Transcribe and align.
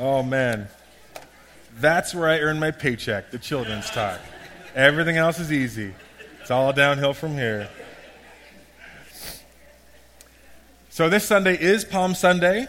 Oh, 0.00 0.22
man. 0.22 0.66
That's 1.76 2.14
where 2.14 2.26
I 2.26 2.38
earn 2.38 2.58
my 2.58 2.70
paycheck, 2.70 3.30
the 3.30 3.38
children's 3.38 3.90
talk. 3.90 4.18
Everything 4.74 5.18
else 5.18 5.38
is 5.38 5.52
easy. 5.52 5.92
It's 6.40 6.50
all 6.50 6.72
downhill 6.72 7.12
from 7.12 7.34
here. 7.34 7.68
So, 10.88 11.10
this 11.10 11.26
Sunday 11.26 11.54
is 11.54 11.84
Palm 11.84 12.14
Sunday. 12.14 12.66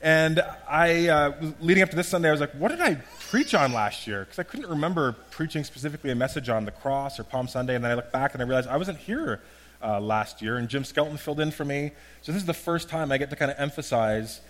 And 0.00 0.42
I, 0.66 1.08
uh, 1.08 1.52
leading 1.60 1.82
up 1.82 1.90
to 1.90 1.96
this 1.96 2.08
Sunday, 2.08 2.30
I 2.30 2.32
was 2.32 2.40
like, 2.40 2.52
what 2.52 2.68
did 2.68 2.80
I 2.80 2.94
preach 3.28 3.52
on 3.52 3.74
last 3.74 4.06
year? 4.06 4.20
Because 4.20 4.38
I 4.38 4.44
couldn't 4.44 4.70
remember 4.70 5.12
preaching 5.30 5.64
specifically 5.64 6.12
a 6.12 6.14
message 6.14 6.48
on 6.48 6.64
the 6.64 6.70
cross 6.70 7.20
or 7.20 7.24
Palm 7.24 7.46
Sunday. 7.46 7.74
And 7.74 7.84
then 7.84 7.90
I 7.90 7.94
looked 7.94 8.12
back 8.12 8.32
and 8.32 8.42
I 8.42 8.46
realized 8.46 8.68
I 8.68 8.78
wasn't 8.78 8.98
here 8.98 9.42
uh, 9.84 10.00
last 10.00 10.40
year, 10.40 10.56
and 10.56 10.66
Jim 10.70 10.82
Skelton 10.82 11.18
filled 11.18 11.40
in 11.40 11.50
for 11.50 11.66
me. 11.66 11.92
So 12.22 12.32
this 12.32 12.40
is 12.40 12.46
the 12.46 12.54
first 12.54 12.88
time 12.88 13.12
I 13.12 13.18
get 13.18 13.28
to 13.28 13.36
kind 13.36 13.50
of 13.50 13.60
emphasize 13.60 14.40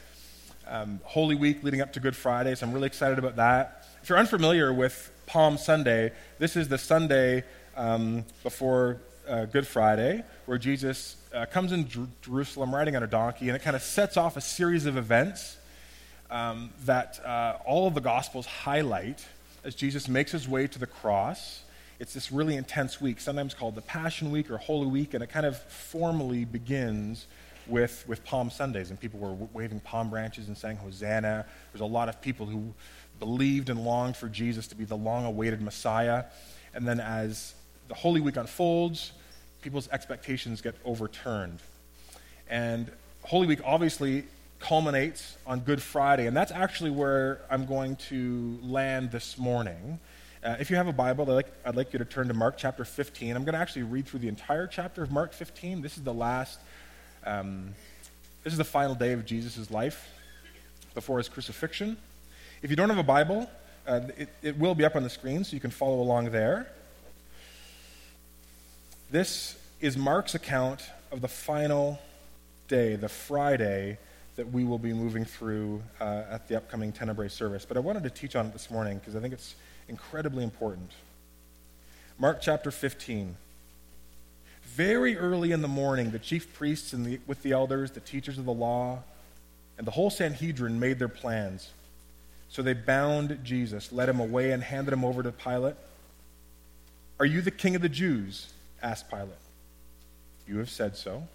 um, 0.68 1.00
Holy 1.04 1.34
Week 1.34 1.62
leading 1.62 1.80
up 1.80 1.92
to 1.94 2.00
Good 2.00 2.16
Friday. 2.16 2.54
So 2.54 2.66
I'm 2.66 2.72
really 2.72 2.86
excited 2.86 3.18
about 3.18 3.36
that. 3.36 3.86
If 4.02 4.08
you're 4.08 4.18
unfamiliar 4.18 4.72
with 4.72 5.12
Palm 5.26 5.58
Sunday, 5.58 6.12
this 6.38 6.56
is 6.56 6.68
the 6.68 6.78
Sunday 6.78 7.44
um, 7.76 8.24
before 8.42 9.00
uh, 9.28 9.46
Good 9.46 9.66
Friday 9.66 10.22
where 10.46 10.58
Jesus 10.58 11.16
uh, 11.34 11.46
comes 11.46 11.72
in 11.72 11.88
Jer- 11.88 12.06
Jerusalem 12.22 12.74
riding 12.74 12.96
on 12.96 13.02
a 13.02 13.06
donkey, 13.06 13.48
and 13.48 13.56
it 13.56 13.62
kind 13.62 13.76
of 13.76 13.82
sets 13.82 14.16
off 14.16 14.36
a 14.36 14.40
series 14.40 14.86
of 14.86 14.96
events 14.96 15.56
um, 16.30 16.70
that 16.84 17.24
uh, 17.24 17.58
all 17.64 17.86
of 17.86 17.94
the 17.94 18.00
Gospels 18.00 18.46
highlight 18.46 19.24
as 19.64 19.74
Jesus 19.74 20.08
makes 20.08 20.32
his 20.32 20.48
way 20.48 20.66
to 20.66 20.78
the 20.78 20.86
cross. 20.86 21.62
It's 21.98 22.14
this 22.14 22.30
really 22.30 22.56
intense 22.56 23.00
week, 23.00 23.20
sometimes 23.20 23.54
called 23.54 23.74
the 23.74 23.82
Passion 23.82 24.30
Week 24.30 24.50
or 24.50 24.58
Holy 24.58 24.86
Week, 24.86 25.14
and 25.14 25.22
it 25.22 25.28
kind 25.28 25.46
of 25.46 25.58
formally 25.58 26.44
begins 26.44 27.26
with, 27.68 28.04
with 28.06 28.24
Palm 28.24 28.50
Sundays, 28.50 28.90
and 28.90 29.00
people 29.00 29.20
were 29.20 29.34
waving 29.52 29.80
palm 29.80 30.10
branches 30.10 30.48
and 30.48 30.56
saying 30.56 30.76
Hosanna. 30.76 31.46
There's 31.72 31.80
a 31.80 31.84
lot 31.84 32.08
of 32.08 32.20
people 32.20 32.46
who 32.46 32.74
believed 33.18 33.70
and 33.70 33.84
longed 33.84 34.16
for 34.16 34.28
Jesus 34.28 34.66
to 34.68 34.74
be 34.74 34.84
the 34.84 34.96
long 34.96 35.24
awaited 35.24 35.60
Messiah. 35.60 36.24
And 36.74 36.86
then 36.86 37.00
as 37.00 37.54
the 37.88 37.94
Holy 37.94 38.20
Week 38.20 38.36
unfolds, 38.36 39.12
people's 39.62 39.88
expectations 39.88 40.60
get 40.60 40.74
overturned. 40.84 41.60
And 42.48 42.90
Holy 43.22 43.46
Week 43.46 43.60
obviously 43.64 44.24
culminates 44.58 45.36
on 45.46 45.60
Good 45.60 45.82
Friday, 45.82 46.26
and 46.26 46.36
that's 46.36 46.52
actually 46.52 46.90
where 46.90 47.42
I'm 47.50 47.66
going 47.66 47.96
to 47.96 48.58
land 48.62 49.10
this 49.10 49.38
morning. 49.38 49.98
Uh, 50.44 50.56
if 50.60 50.70
you 50.70 50.76
have 50.76 50.86
a 50.86 50.92
Bible, 50.92 51.28
I'd 51.28 51.34
like, 51.34 51.52
I'd 51.64 51.76
like 51.76 51.92
you 51.92 51.98
to 51.98 52.04
turn 52.04 52.28
to 52.28 52.34
Mark 52.34 52.56
chapter 52.56 52.84
15. 52.84 53.34
I'm 53.34 53.44
going 53.44 53.54
to 53.54 53.58
actually 53.58 53.82
read 53.82 54.06
through 54.06 54.20
the 54.20 54.28
entire 54.28 54.66
chapter 54.66 55.02
of 55.02 55.10
Mark 55.10 55.32
15. 55.32 55.82
This 55.82 55.96
is 55.96 56.04
the 56.04 56.14
last, 56.14 56.60
um, 57.26 57.74
this 58.44 58.52
is 58.52 58.58
the 58.58 58.64
final 58.64 58.94
day 58.94 59.12
of 59.12 59.26
Jesus' 59.26 59.70
life 59.70 60.08
before 60.94 61.18
his 61.18 61.28
crucifixion. 61.28 61.96
If 62.62 62.70
you 62.70 62.76
don't 62.76 62.88
have 62.88 62.98
a 62.98 63.02
Bible, 63.02 63.50
uh, 63.86 64.00
it, 64.16 64.28
it 64.42 64.58
will 64.58 64.74
be 64.74 64.84
up 64.84 64.96
on 64.96 65.02
the 65.02 65.10
screen, 65.10 65.44
so 65.44 65.54
you 65.54 65.60
can 65.60 65.70
follow 65.70 66.00
along 66.00 66.30
there. 66.30 66.68
This 69.10 69.56
is 69.80 69.96
Mark's 69.96 70.34
account 70.34 70.82
of 71.12 71.20
the 71.20 71.28
final 71.28 71.98
day, 72.68 72.96
the 72.96 73.08
Friday 73.08 73.98
that 74.36 74.52
we 74.52 74.64
will 74.64 74.78
be 74.78 74.92
moving 74.92 75.24
through 75.24 75.82
uh, 76.00 76.24
at 76.30 76.46
the 76.48 76.56
upcoming 76.56 76.92
Tenebrae 76.92 77.28
service. 77.28 77.64
But 77.64 77.76
I 77.76 77.80
wanted 77.80 78.02
to 78.04 78.10
teach 78.10 78.36
on 78.36 78.46
it 78.46 78.52
this 78.52 78.70
morning 78.70 78.98
because 78.98 79.16
I 79.16 79.20
think 79.20 79.32
it's 79.32 79.54
incredibly 79.88 80.44
important. 80.44 80.90
Mark 82.18 82.40
chapter 82.40 82.70
15. 82.70 83.36
Very 84.76 85.16
early 85.16 85.52
in 85.52 85.62
the 85.62 85.68
morning, 85.68 86.10
the 86.10 86.18
chief 86.18 86.52
priests 86.52 86.92
and 86.92 87.06
the, 87.06 87.18
with 87.26 87.42
the 87.42 87.52
elders, 87.52 87.92
the 87.92 88.00
teachers 88.00 88.36
of 88.36 88.44
the 88.44 88.52
law, 88.52 89.02
and 89.78 89.86
the 89.86 89.90
whole 89.90 90.10
Sanhedrin 90.10 90.78
made 90.78 90.98
their 90.98 91.08
plans. 91.08 91.70
So 92.50 92.60
they 92.60 92.74
bound 92.74 93.38
Jesus, 93.42 93.90
led 93.90 94.10
him 94.10 94.20
away, 94.20 94.50
and 94.50 94.62
handed 94.62 94.92
him 94.92 95.02
over 95.02 95.22
to 95.22 95.32
Pilate. 95.32 95.76
Are 97.18 97.24
you 97.24 97.40
the 97.40 97.50
king 97.50 97.74
of 97.74 97.80
the 97.80 97.88
Jews? 97.88 98.52
asked 98.82 99.08
Pilate. 99.08 99.30
You 100.46 100.58
have 100.58 100.68
said 100.68 100.94
so, 100.94 101.26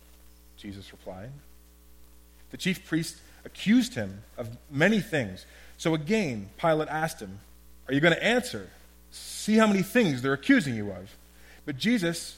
Jesus 0.55 0.91
replied. 0.91 1.31
The 2.51 2.57
chief 2.57 2.85
priests 2.85 3.21
accused 3.43 3.95
him 3.95 4.21
of 4.37 4.55
many 4.69 5.01
things. 5.01 5.47
So 5.79 5.95
again, 5.95 6.51
Pilate 6.59 6.89
asked 6.89 7.19
him, 7.19 7.39
Are 7.87 7.93
you 7.95 8.01
going 8.01 8.13
to 8.13 8.23
answer? 8.23 8.69
See 9.09 9.55
how 9.55 9.65
many 9.65 9.81
things 9.81 10.21
they're 10.21 10.33
accusing 10.33 10.75
you 10.75 10.91
of. 10.91 11.17
But 11.65 11.77
Jesus 11.77 12.37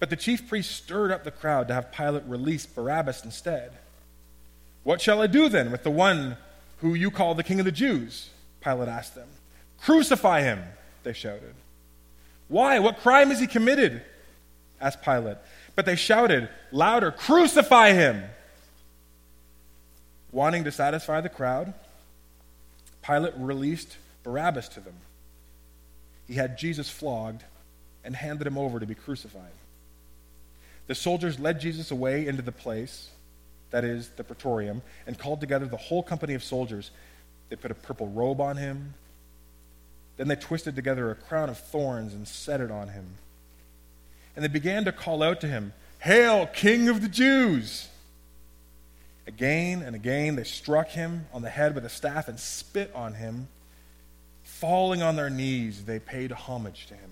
But 0.00 0.10
the 0.10 0.16
chief 0.16 0.48
priests 0.48 0.74
stirred 0.74 1.12
up 1.12 1.22
the 1.22 1.30
crowd 1.30 1.68
to 1.68 1.74
have 1.74 1.92
Pilate 1.92 2.24
release 2.24 2.66
Barabbas 2.66 3.24
instead. 3.24 3.70
What 4.82 5.00
shall 5.00 5.20
I 5.20 5.26
do 5.26 5.48
then 5.48 5.70
with 5.70 5.84
the 5.84 5.90
one 5.90 6.38
who 6.78 6.94
you 6.94 7.10
call 7.10 7.34
the 7.34 7.44
king 7.44 7.60
of 7.60 7.66
the 7.66 7.72
Jews? 7.72 8.30
Pilate 8.62 8.88
asked 8.88 9.14
them. 9.14 9.28
Crucify 9.82 10.40
him, 10.40 10.62
they 11.02 11.12
shouted. 11.12 11.54
Why? 12.48 12.78
What 12.78 12.98
crime 12.98 13.28
has 13.28 13.38
he 13.38 13.46
committed? 13.46 14.02
asked 14.80 15.02
Pilate. 15.02 15.36
But 15.76 15.84
they 15.84 15.96
shouted 15.96 16.48
louder, 16.72 17.12
Crucify 17.12 17.92
him! 17.92 18.24
Wanting 20.32 20.64
to 20.64 20.72
satisfy 20.72 21.20
the 21.20 21.28
crowd, 21.28 21.74
Pilate 23.02 23.34
released 23.36 23.96
Barabbas 24.22 24.68
to 24.68 24.80
them. 24.80 24.94
He 26.26 26.34
had 26.34 26.56
Jesus 26.56 26.88
flogged 26.88 27.44
and 28.04 28.16
handed 28.16 28.46
him 28.46 28.56
over 28.56 28.80
to 28.80 28.86
be 28.86 28.94
crucified. 28.94 29.50
The 30.86 30.94
soldiers 30.94 31.38
led 31.38 31.60
Jesus 31.60 31.90
away 31.90 32.26
into 32.26 32.42
the 32.42 32.52
place, 32.52 33.10
that 33.70 33.84
is, 33.84 34.10
the 34.10 34.24
praetorium, 34.24 34.82
and 35.06 35.18
called 35.18 35.40
together 35.40 35.66
the 35.66 35.76
whole 35.76 36.02
company 36.02 36.34
of 36.34 36.42
soldiers. 36.42 36.90
They 37.48 37.56
put 37.56 37.70
a 37.70 37.74
purple 37.74 38.08
robe 38.08 38.40
on 38.40 38.56
him. 38.56 38.94
Then 40.16 40.28
they 40.28 40.36
twisted 40.36 40.76
together 40.76 41.10
a 41.10 41.14
crown 41.14 41.48
of 41.48 41.58
thorns 41.58 42.12
and 42.12 42.26
set 42.26 42.60
it 42.60 42.70
on 42.70 42.88
him. 42.88 43.06
And 44.34 44.44
they 44.44 44.48
began 44.48 44.84
to 44.84 44.92
call 44.92 45.22
out 45.22 45.40
to 45.40 45.46
him, 45.46 45.72
Hail, 46.00 46.46
King 46.46 46.88
of 46.88 47.02
the 47.02 47.08
Jews! 47.08 47.88
Again 49.26 49.82
and 49.82 49.94
again 49.94 50.34
they 50.34 50.44
struck 50.44 50.88
him 50.88 51.26
on 51.32 51.42
the 51.42 51.50
head 51.50 51.74
with 51.74 51.84
a 51.84 51.88
staff 51.88 52.26
and 52.26 52.38
spit 52.38 52.90
on 52.94 53.14
him. 53.14 53.48
Falling 54.42 55.02
on 55.02 55.16
their 55.16 55.30
knees, 55.30 55.84
they 55.84 55.98
paid 55.98 56.32
homage 56.32 56.86
to 56.88 56.94
him. 56.94 57.10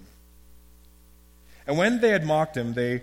And 1.67 1.79
when 1.79 2.01
they 2.01 2.11
had 2.11 2.27
mocked 2.27 2.57
him, 2.57 2.75
they 2.75 3.03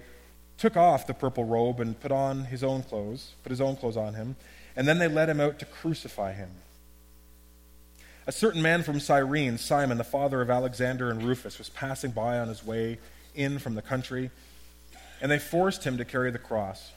took 0.58 0.78
off 0.78 1.08
the 1.08 1.14
purple 1.14 1.44
robe 1.44 1.80
and 1.80 2.00
put 2.00 2.12
on 2.12 2.46
his 2.46 2.64
own 2.64 2.84
clothes, 2.84 3.34
put 3.44 3.50
his 3.50 3.62
own 3.62 3.76
clothes 3.76 3.98
on 3.98 4.14
him, 4.14 4.36
and 4.76 4.88
then 4.88 5.00
they 5.00 5.08
led 5.08 5.30
him 5.30 5.40
out 5.40 5.60
to 5.60 5.66
crucify 5.66 6.34
him. 6.34 6.50
A 8.28 8.32
certain 8.32 8.62
man 8.62 8.82
from 8.82 9.00
Cyrene, 9.00 9.58
Simon, 9.58 9.98
the 9.98 10.04
father 10.04 10.42
of 10.42 10.50
Alexander 10.50 11.12
and 11.12 11.22
Rufus, 11.22 11.58
was 11.58 11.70
passing 11.70 12.12
by 12.12 12.40
on 12.40 12.48
his 12.48 12.66
way 12.66 12.98
in 13.36 13.60
from 13.60 13.76
the 13.76 13.82
country, 13.82 14.32
and 15.22 15.32
they 15.32 15.40
forced 15.40 15.84
him 15.84 15.98
to 15.98 16.06
carry 16.06 16.32
the 16.32 16.40
cross. 16.40 16.92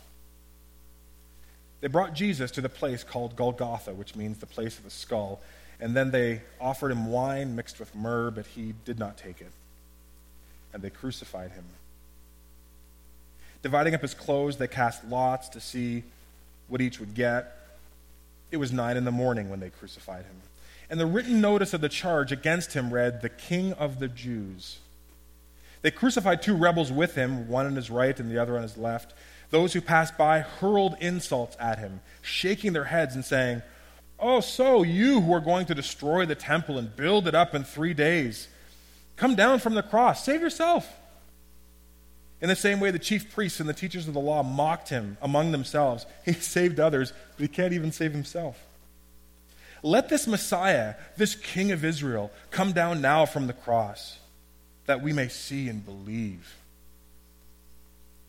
They 1.80 1.88
brought 1.88 2.14
Jesus 2.14 2.50
to 2.52 2.60
the 2.60 2.68
place 2.68 3.04
called 3.04 3.36
Golgotha, 3.36 3.92
which 3.92 4.16
means 4.16 4.38
the 4.38 4.46
place 4.46 4.78
of 4.78 4.84
the 4.84 4.90
skull, 4.90 5.40
and 5.80 5.94
then 5.94 6.10
they 6.10 6.40
offered 6.60 6.90
him 6.90 7.06
wine 7.06 7.54
mixed 7.54 7.78
with 7.78 7.94
myrrh, 7.94 8.30
but 8.30 8.46
he 8.46 8.74
did 8.84 8.98
not 8.98 9.16
take 9.16 9.40
it. 9.40 9.52
And 10.72 10.82
they 10.82 10.90
crucified 10.90 11.52
him. 11.52 11.64
Dividing 13.62 13.94
up 13.94 14.02
his 14.02 14.14
clothes, 14.14 14.56
they 14.56 14.68
cast 14.68 15.04
lots 15.04 15.48
to 15.50 15.60
see 15.60 16.04
what 16.68 16.80
each 16.80 17.00
would 17.00 17.14
get. 17.14 17.56
It 18.50 18.56
was 18.56 18.72
nine 18.72 18.96
in 18.96 19.04
the 19.04 19.10
morning 19.10 19.50
when 19.50 19.60
they 19.60 19.70
crucified 19.70 20.24
him. 20.24 20.36
And 20.90 20.98
the 20.98 21.06
written 21.06 21.40
notice 21.40 21.74
of 21.74 21.80
the 21.80 21.88
charge 21.88 22.32
against 22.32 22.72
him 22.72 22.92
read, 22.92 23.20
The 23.20 23.28
King 23.28 23.72
of 23.74 23.98
the 23.98 24.08
Jews. 24.08 24.78
They 25.82 25.90
crucified 25.90 26.42
two 26.42 26.56
rebels 26.56 26.90
with 26.90 27.14
him, 27.14 27.48
one 27.48 27.66
on 27.66 27.76
his 27.76 27.90
right 27.90 28.18
and 28.18 28.30
the 28.30 28.40
other 28.40 28.56
on 28.56 28.62
his 28.62 28.76
left. 28.76 29.12
Those 29.50 29.72
who 29.72 29.80
passed 29.80 30.16
by 30.16 30.40
hurled 30.40 30.96
insults 31.00 31.56
at 31.60 31.78
him, 31.78 32.00
shaking 32.22 32.72
their 32.72 32.84
heads 32.84 33.14
and 33.14 33.24
saying, 33.24 33.62
Oh, 34.18 34.40
so 34.40 34.82
you 34.82 35.20
who 35.20 35.32
are 35.32 35.40
going 35.40 35.66
to 35.66 35.74
destroy 35.74 36.26
the 36.26 36.34
temple 36.34 36.76
and 36.78 36.94
build 36.94 37.28
it 37.28 37.34
up 37.34 37.54
in 37.54 37.64
three 37.64 37.94
days, 37.94 38.48
come 39.16 39.36
down 39.36 39.60
from 39.60 39.74
the 39.74 39.82
cross, 39.82 40.24
save 40.24 40.40
yourself. 40.40 40.97
In 42.40 42.48
the 42.48 42.56
same 42.56 42.78
way, 42.78 42.90
the 42.90 42.98
chief 42.98 43.34
priests 43.34 43.58
and 43.58 43.68
the 43.68 43.74
teachers 43.74 44.06
of 44.06 44.14
the 44.14 44.20
law 44.20 44.42
mocked 44.42 44.90
him 44.90 45.16
among 45.20 45.52
themselves. 45.52 46.06
He 46.24 46.34
saved 46.34 46.78
others, 46.78 47.12
but 47.36 47.42
he 47.42 47.48
can't 47.48 47.72
even 47.72 47.90
save 47.90 48.12
himself. 48.12 48.64
Let 49.82 50.08
this 50.08 50.26
Messiah, 50.26 50.94
this 51.16 51.34
King 51.34 51.72
of 51.72 51.84
Israel, 51.84 52.30
come 52.50 52.72
down 52.72 53.00
now 53.00 53.26
from 53.26 53.46
the 53.46 53.52
cross, 53.52 54.18
that 54.86 55.02
we 55.02 55.12
may 55.12 55.28
see 55.28 55.68
and 55.68 55.84
believe. 55.84 56.56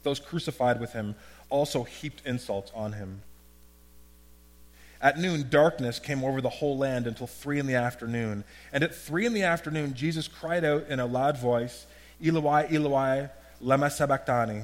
Those 0.03 0.19
crucified 0.19 0.79
with 0.79 0.93
him 0.93 1.15
also 1.49 1.83
heaped 1.83 2.21
insults 2.25 2.71
on 2.73 2.93
him. 2.93 3.21
At 5.01 5.17
noon, 5.17 5.49
darkness 5.49 5.97
came 5.97 6.23
over 6.23 6.41
the 6.41 6.49
whole 6.49 6.77
land 6.77 7.07
until 7.07 7.27
three 7.27 7.57
in 7.57 7.67
the 7.67 7.75
afternoon. 7.75 8.43
And 8.73 8.83
at 8.83 8.93
three 8.93 9.25
in 9.25 9.33
the 9.33 9.43
afternoon, 9.43 9.93
Jesus 9.93 10.27
cried 10.27 10.65
out 10.65 10.87
in 10.89 10.99
a 10.99 11.05
loud 11.05 11.37
voice, 11.37 11.85
Eloi, 12.23 12.67
Eloi, 12.69 13.29
lema 13.63 13.91
sabachthani, 13.91 14.63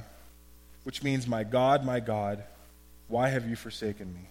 which 0.83 1.03
means, 1.03 1.27
My 1.27 1.43
God, 1.43 1.83
my 1.85 1.99
God, 1.99 2.43
why 3.07 3.29
have 3.29 3.47
you 3.47 3.55
forsaken 3.55 4.13
me? 4.13 4.29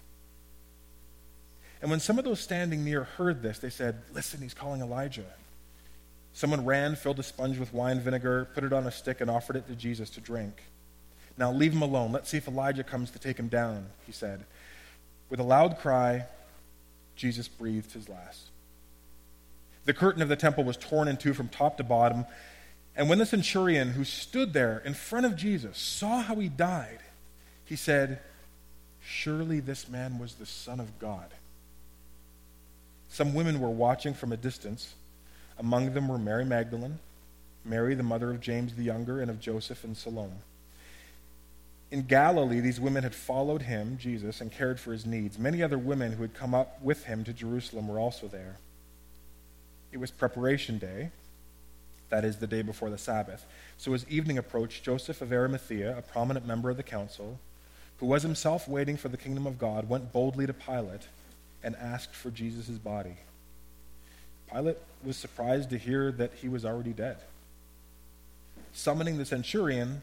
And 1.82 1.90
when 1.90 2.00
some 2.00 2.18
of 2.18 2.24
those 2.24 2.40
standing 2.40 2.84
near 2.84 3.04
heard 3.04 3.42
this, 3.42 3.58
they 3.58 3.70
said, 3.70 4.02
Listen, 4.12 4.40
he's 4.40 4.54
calling 4.54 4.80
Elijah. 4.80 5.26
Someone 6.32 6.64
ran, 6.64 6.96
filled 6.96 7.20
a 7.20 7.22
sponge 7.22 7.58
with 7.58 7.72
wine 7.72 8.00
vinegar, 8.00 8.48
put 8.54 8.64
it 8.64 8.72
on 8.72 8.86
a 8.86 8.90
stick, 8.90 9.20
and 9.20 9.30
offered 9.30 9.56
it 9.56 9.68
to 9.68 9.74
Jesus 9.74 10.10
to 10.10 10.20
drink. 10.20 10.62
Now 11.36 11.52
leave 11.52 11.72
him 11.72 11.82
alone. 11.82 12.12
Let's 12.12 12.28
see 12.28 12.38
if 12.38 12.48
Elijah 12.48 12.84
comes 12.84 13.10
to 13.12 13.18
take 13.18 13.36
him 13.38 13.48
down, 13.48 13.86
he 14.06 14.12
said. 14.12 14.44
With 15.30 15.40
a 15.40 15.44
loud 15.44 15.78
cry, 15.78 16.26
Jesus 17.16 17.48
breathed 17.48 17.92
his 17.92 18.08
last. 18.08 18.48
The 19.84 19.94
curtain 19.94 20.22
of 20.22 20.28
the 20.28 20.36
temple 20.36 20.64
was 20.64 20.76
torn 20.76 21.08
in 21.08 21.16
two 21.16 21.34
from 21.34 21.48
top 21.48 21.76
to 21.76 21.84
bottom. 21.84 22.24
And 22.96 23.08
when 23.08 23.18
the 23.18 23.26
centurion 23.26 23.90
who 23.90 24.04
stood 24.04 24.52
there 24.52 24.80
in 24.84 24.94
front 24.94 25.26
of 25.26 25.36
Jesus 25.36 25.78
saw 25.78 26.22
how 26.22 26.36
he 26.36 26.48
died, 26.48 27.00
he 27.64 27.76
said, 27.76 28.20
Surely 29.04 29.60
this 29.60 29.88
man 29.88 30.18
was 30.18 30.34
the 30.34 30.46
Son 30.46 30.80
of 30.80 30.98
God. 30.98 31.30
Some 33.08 33.34
women 33.34 33.60
were 33.60 33.70
watching 33.70 34.14
from 34.14 34.32
a 34.32 34.36
distance. 34.36 34.94
Among 35.58 35.92
them 35.94 36.08
were 36.08 36.18
Mary 36.18 36.44
Magdalene, 36.44 36.98
Mary, 37.64 37.94
the 37.94 38.02
mother 38.02 38.30
of 38.30 38.40
James 38.40 38.74
the 38.74 38.82
Younger, 38.82 39.20
and 39.20 39.30
of 39.30 39.40
Joseph 39.40 39.84
and 39.84 39.96
Salome. 39.96 40.32
In 41.90 42.02
Galilee, 42.02 42.60
these 42.60 42.80
women 42.80 43.04
had 43.04 43.14
followed 43.14 43.62
him, 43.62 43.98
Jesus, 44.00 44.40
and 44.40 44.50
cared 44.50 44.80
for 44.80 44.92
his 44.92 45.06
needs. 45.06 45.38
Many 45.38 45.62
other 45.62 45.78
women 45.78 46.12
who 46.12 46.22
had 46.22 46.34
come 46.34 46.54
up 46.54 46.82
with 46.82 47.04
him 47.04 47.22
to 47.24 47.32
Jerusalem 47.32 47.86
were 47.86 48.00
also 48.00 48.26
there. 48.26 48.56
It 49.92 49.98
was 49.98 50.10
preparation 50.10 50.78
day, 50.78 51.10
that 52.14 52.24
is, 52.24 52.36
the 52.36 52.46
day 52.46 52.62
before 52.62 52.90
the 52.90 52.98
Sabbath. 52.98 53.44
So 53.76 53.92
as 53.92 54.06
evening 54.08 54.38
approached, 54.38 54.84
Joseph 54.84 55.20
of 55.20 55.32
Arimathea, 55.32 55.98
a 55.98 56.02
prominent 56.02 56.46
member 56.46 56.70
of 56.70 56.76
the 56.76 56.84
council, 56.84 57.40
who 57.98 58.06
was 58.06 58.22
himself 58.22 58.68
waiting 58.68 58.96
for 58.96 59.08
the 59.08 59.16
kingdom 59.16 59.48
of 59.48 59.58
God, 59.58 59.88
went 59.88 60.12
boldly 60.12 60.46
to 60.46 60.52
Pilate 60.52 61.08
and 61.64 61.74
asked 61.74 62.14
for 62.14 62.30
Jesus' 62.30 62.78
body. 62.78 63.16
Pilate 64.48 64.78
was 65.02 65.16
surprised 65.16 65.70
to 65.70 65.76
hear 65.76 66.12
that 66.12 66.34
he 66.34 66.48
was 66.48 66.64
already 66.64 66.92
dead. 66.92 67.16
Summoning 68.72 69.18
the 69.18 69.24
centurion, 69.24 70.02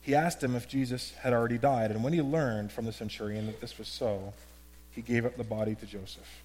he 0.00 0.16
asked 0.16 0.42
him 0.42 0.56
if 0.56 0.66
Jesus 0.66 1.12
had 1.20 1.32
already 1.32 1.58
died, 1.58 1.92
and 1.92 2.02
when 2.02 2.12
he 2.12 2.22
learned 2.22 2.72
from 2.72 2.86
the 2.86 2.92
centurion 2.92 3.46
that 3.46 3.60
this 3.60 3.78
was 3.78 3.86
so, 3.86 4.32
he 4.90 5.00
gave 5.00 5.24
up 5.24 5.36
the 5.36 5.44
body 5.44 5.76
to 5.76 5.86
Joseph. 5.86 6.42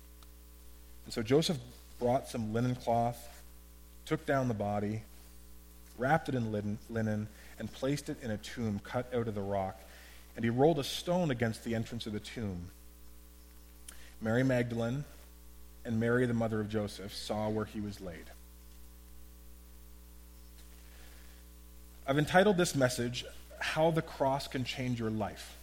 And 1.06 1.14
so 1.14 1.24
Joseph 1.24 1.58
brought 1.98 2.28
some 2.28 2.54
linen 2.54 2.76
cloth, 2.76 3.37
took 4.08 4.26
down 4.26 4.48
the 4.48 4.54
body, 4.54 5.04
wrapped 5.98 6.30
it 6.30 6.36
in 6.36 6.52
linen, 6.90 7.28
and 7.60 7.74
placed 7.74 8.10
it 8.10 8.18
in 8.24 8.32
a 8.32 8.38
tomb 8.38 8.80
cut 8.84 9.14
out 9.14 9.28
of 9.28 9.36
the 9.36 9.42
rock. 9.42 9.80
And 10.36 10.44
he 10.44 10.50
rolled 10.50 10.80
a 10.80 10.84
stone 10.84 11.32
against 11.32 11.64
the 11.64 11.76
entrance 11.76 12.06
of 12.06 12.14
the 12.14 12.20
tomb. 12.20 12.70
Mary 14.22 14.44
Magdalene 14.44 15.04
and 15.84 16.00
Mary, 16.00 16.26
the 16.26 16.34
mother 16.34 16.60
of 16.60 16.70
Joseph, 16.70 17.14
saw 17.14 17.50
where 17.50 17.66
he 17.66 17.82
was 17.82 18.00
laid. 18.02 18.26
I've 22.08 22.18
entitled 22.18 22.58
this 22.58 22.76
message, 22.76 23.26
how 23.60 23.92
the 23.92 24.02
cross 24.02 24.48
can 24.48 24.64
change 24.64 25.00
your 25.00 25.10
life. 25.10 25.58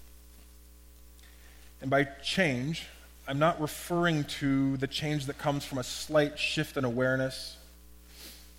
And 1.81 1.91
by 1.91 2.05
change, 2.23 2.87
I'm 3.27 3.39
not 3.39 3.61
referring 3.61 4.25
to 4.25 4.77
the 4.77 4.87
change 4.87 5.27
that 5.27 5.39
comes 5.39 5.65
from 5.65 5.79
a 5.79 5.85
slight 5.85 6.39
shift 6.39 6.77
in 6.77 6.85
awareness, 6.85 7.57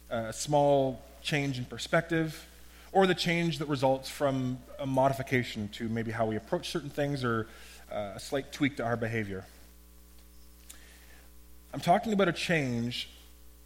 a 0.10 0.34
small 0.34 1.02
change 1.22 1.58
in 1.58 1.66
perspective, 1.66 2.46
or 2.92 3.08
the 3.08 3.16
change 3.16 3.60
that 3.60 3.68
results 3.68 4.10
from 4.10 4.60
a 4.80 4.86
modification 4.86 5.68
to 5.70 5.90
maybe 5.90 6.12
how 6.12 6.26
we 6.26 6.36
approach 6.36 6.70
certain 6.70 6.90
things 6.90 7.24
or 7.24 7.48
uh, 7.92 8.14
a 8.16 8.20
slight 8.20 8.52
tweak 8.52 8.78
to 8.78 8.84
our 8.84 8.96
behavior. 8.96 9.44
I'm 11.74 11.82
talking 11.82 12.14
about 12.14 12.30
a 12.30 12.34
change 12.34 13.10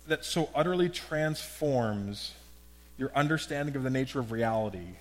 that 0.07 0.25
so 0.25 0.49
utterly 0.55 0.89
transforms 0.89 2.33
your 2.97 3.11
understanding 3.15 3.75
of 3.75 3.83
the 3.83 3.89
nature 3.89 4.19
of 4.19 4.31
reality 4.31 4.95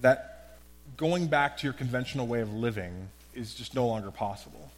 that 0.00 0.58
going 0.96 1.26
back 1.26 1.56
to 1.58 1.66
your 1.66 1.74
conventional 1.74 2.26
way 2.26 2.40
of 2.40 2.52
living 2.52 3.08
is 3.34 3.54
just 3.54 3.74
no 3.74 3.86
longer 3.86 4.10
possible. 4.10 4.70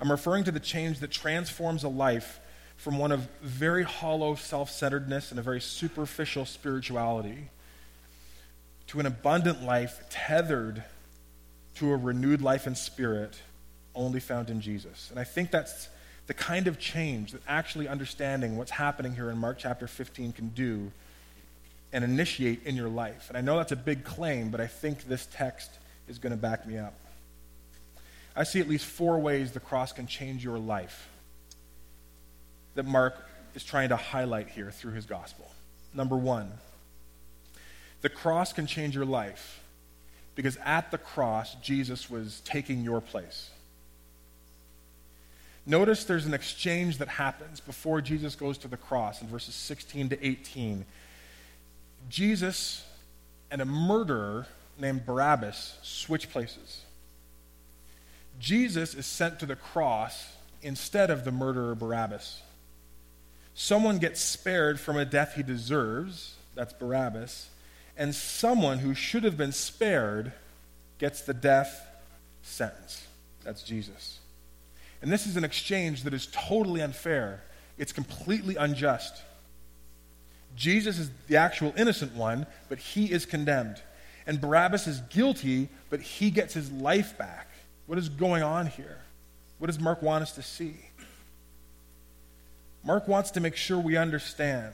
I'm 0.00 0.10
referring 0.10 0.44
to 0.44 0.52
the 0.52 0.60
change 0.60 1.00
that 1.00 1.10
transforms 1.10 1.82
a 1.82 1.88
life 1.88 2.40
from 2.76 2.98
one 2.98 3.12
of 3.12 3.28
very 3.40 3.82
hollow 3.82 4.34
self 4.34 4.70
centeredness 4.70 5.30
and 5.30 5.38
a 5.38 5.42
very 5.42 5.60
superficial 5.60 6.44
spirituality 6.44 7.48
to 8.88 9.00
an 9.00 9.06
abundant 9.06 9.62
life 9.62 10.00
tethered 10.10 10.84
to 11.76 11.90
a 11.90 11.96
renewed 11.96 12.42
life 12.42 12.66
in 12.66 12.74
spirit 12.74 13.40
only 13.94 14.20
found 14.20 14.50
in 14.50 14.60
Jesus. 14.60 15.08
And 15.10 15.18
I 15.18 15.24
think 15.24 15.50
that's 15.50 15.88
the 16.26 16.34
kind 16.34 16.66
of 16.66 16.78
change 16.78 17.32
that 17.32 17.42
actually 17.46 17.88
understanding 17.88 18.56
what's 18.56 18.70
happening 18.70 19.14
here 19.14 19.30
in 19.30 19.38
Mark 19.38 19.58
chapter 19.58 19.86
15 19.86 20.32
can 20.32 20.48
do 20.48 20.90
and 21.92 22.02
initiate 22.02 22.64
in 22.64 22.76
your 22.76 22.88
life. 22.88 23.26
And 23.28 23.38
I 23.38 23.40
know 23.40 23.56
that's 23.56 23.72
a 23.72 23.76
big 23.76 24.04
claim, 24.04 24.50
but 24.50 24.60
I 24.60 24.66
think 24.66 25.04
this 25.04 25.26
text 25.32 25.70
is 26.08 26.18
going 26.18 26.32
to 26.32 26.36
back 26.36 26.66
me 26.66 26.78
up. 26.78 26.94
I 28.36 28.42
see 28.42 28.60
at 28.60 28.68
least 28.68 28.84
four 28.84 29.18
ways 29.18 29.52
the 29.52 29.60
cross 29.60 29.92
can 29.92 30.06
change 30.06 30.42
your 30.42 30.58
life 30.58 31.08
that 32.74 32.84
Mark 32.84 33.16
is 33.54 33.64
trying 33.64 33.90
to 33.90 33.96
highlight 33.96 34.48
here 34.48 34.70
through 34.70 34.92
his 34.92 35.06
gospel. 35.06 35.50
Number 35.92 36.16
one, 36.16 36.50
the 38.00 38.08
cross 38.08 38.52
can 38.52 38.66
change 38.66 38.94
your 38.94 39.04
life 39.04 39.62
because 40.34 40.56
at 40.64 40.90
the 40.90 40.98
cross, 40.98 41.54
Jesus 41.56 42.10
was 42.10 42.40
taking 42.44 42.82
your 42.82 43.00
place. 43.00 43.50
Notice 45.66 46.04
there's 46.04 46.26
an 46.26 46.34
exchange 46.34 46.98
that 46.98 47.08
happens 47.08 47.60
before 47.60 48.00
Jesus 48.00 48.34
goes 48.34 48.58
to 48.58 48.68
the 48.68 48.76
cross 48.76 49.22
in 49.22 49.28
verses 49.28 49.54
16 49.54 50.10
to 50.10 50.26
18. 50.26 50.84
Jesus 52.10 52.84
and 53.50 53.62
a 53.62 53.64
murderer 53.64 54.46
named 54.78 55.06
Barabbas 55.06 55.78
switch 55.82 56.30
places. 56.30 56.82
Jesus 58.38 58.94
is 58.94 59.06
sent 59.06 59.38
to 59.40 59.46
the 59.46 59.56
cross 59.56 60.32
instead 60.60 61.10
of 61.10 61.24
the 61.24 61.30
murderer 61.30 61.74
Barabbas. 61.74 62.42
Someone 63.54 63.98
gets 63.98 64.20
spared 64.20 64.80
from 64.80 64.96
a 64.96 65.04
death 65.04 65.34
he 65.34 65.42
deserves, 65.42 66.34
that's 66.54 66.72
Barabbas, 66.72 67.48
and 67.96 68.14
someone 68.14 68.78
who 68.78 68.94
should 68.94 69.24
have 69.24 69.36
been 69.36 69.52
spared 69.52 70.32
gets 70.98 71.22
the 71.22 71.34
death 71.34 71.86
sentence, 72.42 73.06
that's 73.44 73.62
Jesus. 73.62 74.18
And 75.02 75.12
this 75.12 75.26
is 75.26 75.36
an 75.36 75.44
exchange 75.44 76.02
that 76.02 76.14
is 76.14 76.28
totally 76.32 76.80
unfair, 76.82 77.42
it's 77.78 77.92
completely 77.92 78.56
unjust. 78.56 79.22
Jesus 80.56 80.98
is 80.98 81.10
the 81.28 81.36
actual 81.36 81.72
innocent 81.76 82.14
one, 82.14 82.46
but 82.68 82.78
he 82.78 83.10
is 83.10 83.26
condemned. 83.26 83.82
And 84.26 84.40
Barabbas 84.40 84.86
is 84.86 85.00
guilty, 85.10 85.68
but 85.90 86.00
he 86.00 86.30
gets 86.30 86.54
his 86.54 86.70
life 86.70 87.18
back. 87.18 87.48
What 87.86 87.98
is 87.98 88.08
going 88.08 88.42
on 88.42 88.66
here? 88.66 89.00
What 89.58 89.66
does 89.66 89.80
Mark 89.80 90.00
want 90.00 90.22
us 90.22 90.32
to 90.32 90.42
see? 90.42 90.76
Mark 92.84 93.08
wants 93.08 93.30
to 93.32 93.40
make 93.40 93.56
sure 93.56 93.78
we 93.78 93.96
understand 93.96 94.72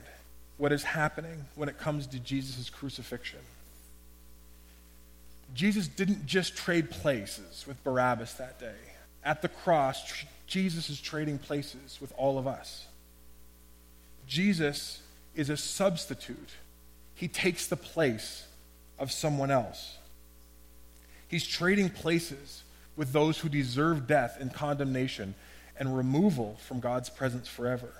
what 0.58 0.72
is 0.72 0.82
happening 0.82 1.44
when 1.54 1.68
it 1.68 1.78
comes 1.78 2.06
to 2.08 2.18
Jesus' 2.18 2.68
crucifixion. 2.68 3.38
Jesus 5.54 5.88
didn't 5.88 6.26
just 6.26 6.56
trade 6.56 6.90
places 6.90 7.64
with 7.66 7.82
Barabbas 7.82 8.34
that 8.34 8.58
day. 8.60 8.74
At 9.24 9.42
the 9.42 9.48
cross, 9.48 10.24
Jesus 10.46 10.90
is 10.90 11.00
trading 11.00 11.38
places 11.38 11.98
with 12.00 12.12
all 12.16 12.38
of 12.38 12.46
us. 12.46 12.86
Jesus 14.26 15.00
is 15.34 15.50
a 15.50 15.56
substitute. 15.56 16.50
He 17.14 17.28
takes 17.28 17.66
the 17.66 17.76
place 17.76 18.46
of 18.98 19.12
someone 19.12 19.50
else. 19.50 19.96
He's 21.28 21.46
trading 21.46 21.90
places 21.90 22.62
with 22.96 23.12
those 23.12 23.38
who 23.38 23.48
deserve 23.48 24.06
death 24.06 24.36
and 24.40 24.52
condemnation 24.52 25.34
and 25.80 25.96
removal 25.96 26.56
from 26.68 26.78
God's 26.78 27.10
presence 27.10 27.48
forever, 27.48 27.92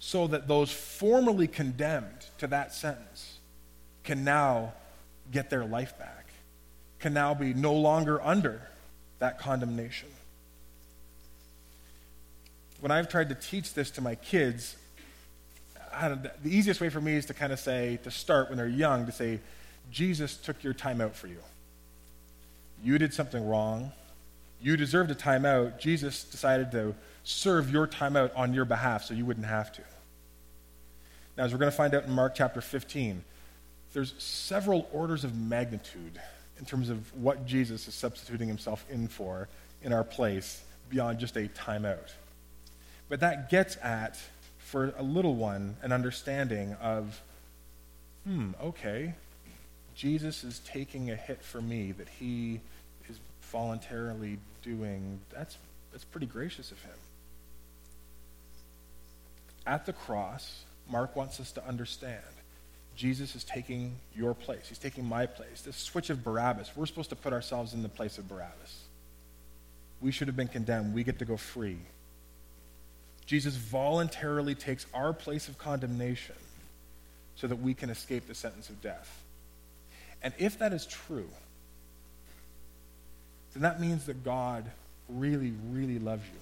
so 0.00 0.26
that 0.26 0.48
those 0.48 0.72
formerly 0.72 1.46
condemned 1.46 2.26
to 2.38 2.48
that 2.48 2.74
sentence 2.74 3.38
can 4.02 4.24
now 4.24 4.72
get 5.30 5.50
their 5.50 5.64
life 5.64 5.96
back, 5.98 6.26
can 6.98 7.12
now 7.12 7.34
be 7.34 7.54
no 7.54 7.74
longer 7.74 8.20
under 8.22 8.62
that 9.18 9.38
condemnation. 9.38 10.08
when 12.80 12.90
I've 12.90 13.08
tried 13.08 13.28
to 13.28 13.34
teach 13.34 13.74
this 13.74 13.90
to 13.92 14.00
my 14.00 14.14
kids, 14.14 14.76
the 15.92 16.30
easiest 16.44 16.80
way 16.80 16.88
for 16.88 17.00
me 17.00 17.14
is 17.14 17.26
to 17.26 17.34
kind 17.34 17.52
of 17.52 17.60
say, 17.60 17.98
to 18.04 18.10
start 18.10 18.48
when 18.48 18.56
they're 18.58 18.68
young, 18.68 19.06
to 19.06 19.12
say, 19.12 19.40
Jesus 19.90 20.36
took 20.36 20.62
your 20.64 20.72
time 20.72 21.00
out 21.00 21.14
for 21.14 21.26
you. 21.26 21.38
You 22.82 22.96
did 22.96 23.12
something 23.12 23.46
wrong. 23.46 23.92
You 24.60 24.76
deserved 24.76 25.10
a 25.10 25.14
timeout. 25.14 25.78
Jesus 25.78 26.24
decided 26.24 26.70
to 26.72 26.94
serve 27.24 27.70
your 27.70 27.86
timeout 27.86 28.30
on 28.36 28.52
your 28.52 28.64
behalf 28.64 29.04
so 29.04 29.14
you 29.14 29.24
wouldn't 29.24 29.46
have 29.46 29.72
to. 29.72 29.82
Now, 31.36 31.44
as 31.44 31.52
we're 31.52 31.58
going 31.58 31.70
to 31.70 31.76
find 31.76 31.94
out 31.94 32.04
in 32.04 32.12
Mark 32.12 32.34
chapter 32.34 32.60
15, 32.60 33.24
there's 33.92 34.14
several 34.22 34.88
orders 34.92 35.24
of 35.24 35.36
magnitude 35.36 36.20
in 36.58 36.64
terms 36.64 36.90
of 36.90 37.14
what 37.16 37.46
Jesus 37.46 37.88
is 37.88 37.94
substituting 37.94 38.46
himself 38.46 38.84
in 38.90 39.08
for 39.08 39.48
in 39.82 39.92
our 39.92 40.04
place 40.04 40.62
beyond 40.90 41.18
just 41.18 41.36
a 41.36 41.48
timeout. 41.48 42.12
But 43.08 43.20
that 43.20 43.50
gets 43.50 43.76
at, 43.82 44.18
for 44.58 44.92
a 44.98 45.02
little 45.02 45.34
one, 45.34 45.76
an 45.82 45.92
understanding 45.92 46.74
of, 46.74 47.20
hmm, 48.24 48.50
okay, 48.62 49.14
Jesus 49.94 50.44
is 50.44 50.60
taking 50.60 51.10
a 51.10 51.16
hit 51.16 51.42
for 51.42 51.60
me 51.60 51.92
that 51.92 52.08
he 52.08 52.60
voluntarily 53.50 54.38
doing. 54.62 55.20
That's, 55.30 55.56
that's 55.92 56.04
pretty 56.04 56.26
gracious 56.26 56.70
of 56.70 56.82
him. 56.82 56.98
At 59.66 59.86
the 59.86 59.92
cross, 59.92 60.64
Mark 60.88 61.14
wants 61.16 61.38
us 61.40 61.52
to 61.52 61.66
understand 61.66 62.22
Jesus 62.96 63.34
is 63.34 63.44
taking 63.44 63.96
your 64.14 64.34
place. 64.34 64.68
He's 64.68 64.78
taking 64.78 65.06
my 65.06 65.24
place. 65.24 65.62
This 65.62 65.76
switch 65.76 66.10
of 66.10 66.22
Barabbas, 66.22 66.70
we're 66.76 66.86
supposed 66.86 67.10
to 67.10 67.16
put 67.16 67.32
ourselves 67.32 67.72
in 67.72 67.82
the 67.82 67.88
place 67.88 68.18
of 68.18 68.28
Barabbas. 68.28 68.84
We 70.02 70.12
should 70.12 70.28
have 70.28 70.36
been 70.36 70.48
condemned. 70.48 70.92
We 70.92 71.04
get 71.04 71.18
to 71.20 71.24
go 71.24 71.36
free. 71.36 71.78
Jesus 73.24 73.56
voluntarily 73.56 74.54
takes 74.54 74.86
our 74.92 75.12
place 75.12 75.48
of 75.48 75.56
condemnation 75.56 76.34
so 77.36 77.46
that 77.46 77.56
we 77.56 77.72
can 77.74 77.88
escape 77.88 78.26
the 78.26 78.34
sentence 78.34 78.68
of 78.68 78.82
death. 78.82 79.22
And 80.22 80.34
if 80.38 80.58
that 80.58 80.72
is 80.72 80.84
true, 80.84 81.28
then 83.54 83.62
that 83.62 83.80
means 83.80 84.06
that 84.06 84.24
God 84.24 84.70
really, 85.08 85.52
really 85.70 85.98
loves 85.98 86.24
you. 86.24 86.40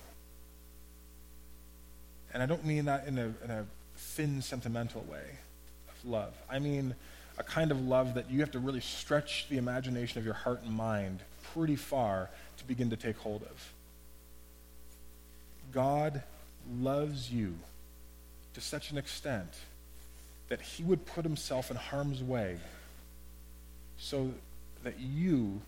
And 2.32 2.42
I 2.42 2.46
don't 2.46 2.64
mean 2.64 2.84
that 2.84 3.06
in 3.06 3.18
a, 3.18 3.32
in 3.44 3.50
a 3.50 3.66
thin, 3.96 4.42
sentimental 4.42 5.00
way 5.10 5.38
of 5.88 6.10
love. 6.10 6.34
I 6.50 6.58
mean 6.58 6.94
a 7.38 7.42
kind 7.42 7.70
of 7.70 7.80
love 7.80 8.14
that 8.14 8.30
you 8.30 8.40
have 8.40 8.50
to 8.50 8.58
really 8.58 8.80
stretch 8.80 9.46
the 9.48 9.58
imagination 9.58 10.18
of 10.18 10.24
your 10.24 10.34
heart 10.34 10.60
and 10.64 10.72
mind 10.72 11.20
pretty 11.54 11.76
far 11.76 12.28
to 12.58 12.64
begin 12.64 12.90
to 12.90 12.96
take 12.96 13.16
hold 13.16 13.42
of. 13.42 13.72
God 15.72 16.22
loves 16.80 17.30
you 17.30 17.54
to 18.54 18.60
such 18.60 18.90
an 18.90 18.98
extent 18.98 19.48
that 20.48 20.60
he 20.60 20.82
would 20.82 21.06
put 21.06 21.24
himself 21.24 21.70
in 21.70 21.76
harm's 21.76 22.22
way 22.22 22.58
so 23.98 24.32
that 24.82 24.98
you 24.98 25.60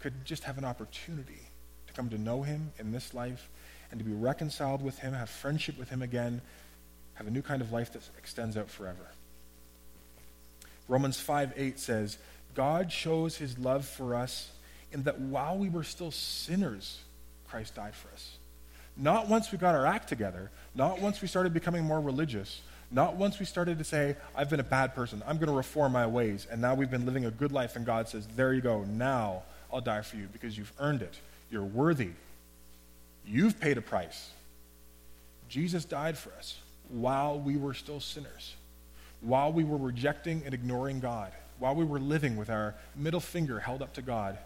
could 0.00 0.24
just 0.24 0.44
have 0.44 0.58
an 0.58 0.64
opportunity 0.64 1.42
to 1.86 1.92
come 1.92 2.08
to 2.08 2.18
know 2.18 2.42
him 2.42 2.72
in 2.78 2.92
this 2.92 3.14
life 3.14 3.48
and 3.90 3.98
to 4.00 4.04
be 4.04 4.12
reconciled 4.12 4.82
with 4.82 4.98
him, 4.98 5.12
have 5.12 5.30
friendship 5.30 5.78
with 5.78 5.90
him 5.90 6.02
again, 6.02 6.40
have 7.14 7.26
a 7.26 7.30
new 7.30 7.42
kind 7.42 7.60
of 7.60 7.72
life 7.72 7.92
that 7.92 8.02
extends 8.18 8.56
out 8.56 8.70
forever. 8.70 9.10
Romans 10.88 11.20
5 11.20 11.52
8 11.56 11.78
says, 11.78 12.18
God 12.54 12.90
shows 12.90 13.36
his 13.36 13.58
love 13.58 13.84
for 13.84 14.14
us 14.14 14.50
in 14.92 15.04
that 15.04 15.20
while 15.20 15.56
we 15.56 15.68
were 15.68 15.84
still 15.84 16.10
sinners, 16.10 17.00
Christ 17.48 17.76
died 17.76 17.94
for 17.94 18.08
us. 18.08 18.36
Not 18.96 19.28
once 19.28 19.52
we 19.52 19.58
got 19.58 19.74
our 19.74 19.86
act 19.86 20.08
together, 20.08 20.50
not 20.74 21.00
once 21.00 21.22
we 21.22 21.28
started 21.28 21.54
becoming 21.54 21.84
more 21.84 22.00
religious, 22.00 22.60
not 22.90 23.14
once 23.14 23.38
we 23.38 23.46
started 23.46 23.78
to 23.78 23.84
say, 23.84 24.16
I've 24.34 24.50
been 24.50 24.60
a 24.60 24.64
bad 24.64 24.94
person, 24.94 25.22
I'm 25.26 25.36
going 25.36 25.48
to 25.48 25.54
reform 25.54 25.92
my 25.92 26.06
ways, 26.06 26.46
and 26.50 26.60
now 26.60 26.74
we've 26.74 26.90
been 26.90 27.06
living 27.06 27.24
a 27.24 27.30
good 27.30 27.52
life, 27.52 27.76
and 27.76 27.86
God 27.86 28.08
says, 28.08 28.26
There 28.34 28.52
you 28.52 28.60
go, 28.60 28.82
now 28.82 29.44
I'll 29.72 29.80
die 29.80 30.02
for 30.02 30.16
you 30.16 30.28
because 30.32 30.56
you've 30.56 30.72
earned 30.78 31.02
it. 31.02 31.14
You're 31.50 31.64
worthy. 31.64 32.10
You've 33.26 33.60
paid 33.60 33.78
a 33.78 33.82
price. 33.82 34.30
Jesus 35.48 35.84
died 35.84 36.16
for 36.16 36.32
us 36.32 36.56
while 36.88 37.38
we 37.38 37.56
were 37.56 37.74
still 37.74 38.00
sinners, 38.00 38.54
while 39.20 39.52
we 39.52 39.64
were 39.64 39.76
rejecting 39.76 40.42
and 40.44 40.54
ignoring 40.54 41.00
God, 41.00 41.32
while 41.58 41.74
we 41.74 41.84
were 41.84 42.00
living 42.00 42.36
with 42.36 42.50
our 42.50 42.74
middle 42.96 43.20
finger 43.20 43.60
held 43.60 43.82
up 43.82 43.92
to 43.94 44.02
God. 44.02 44.38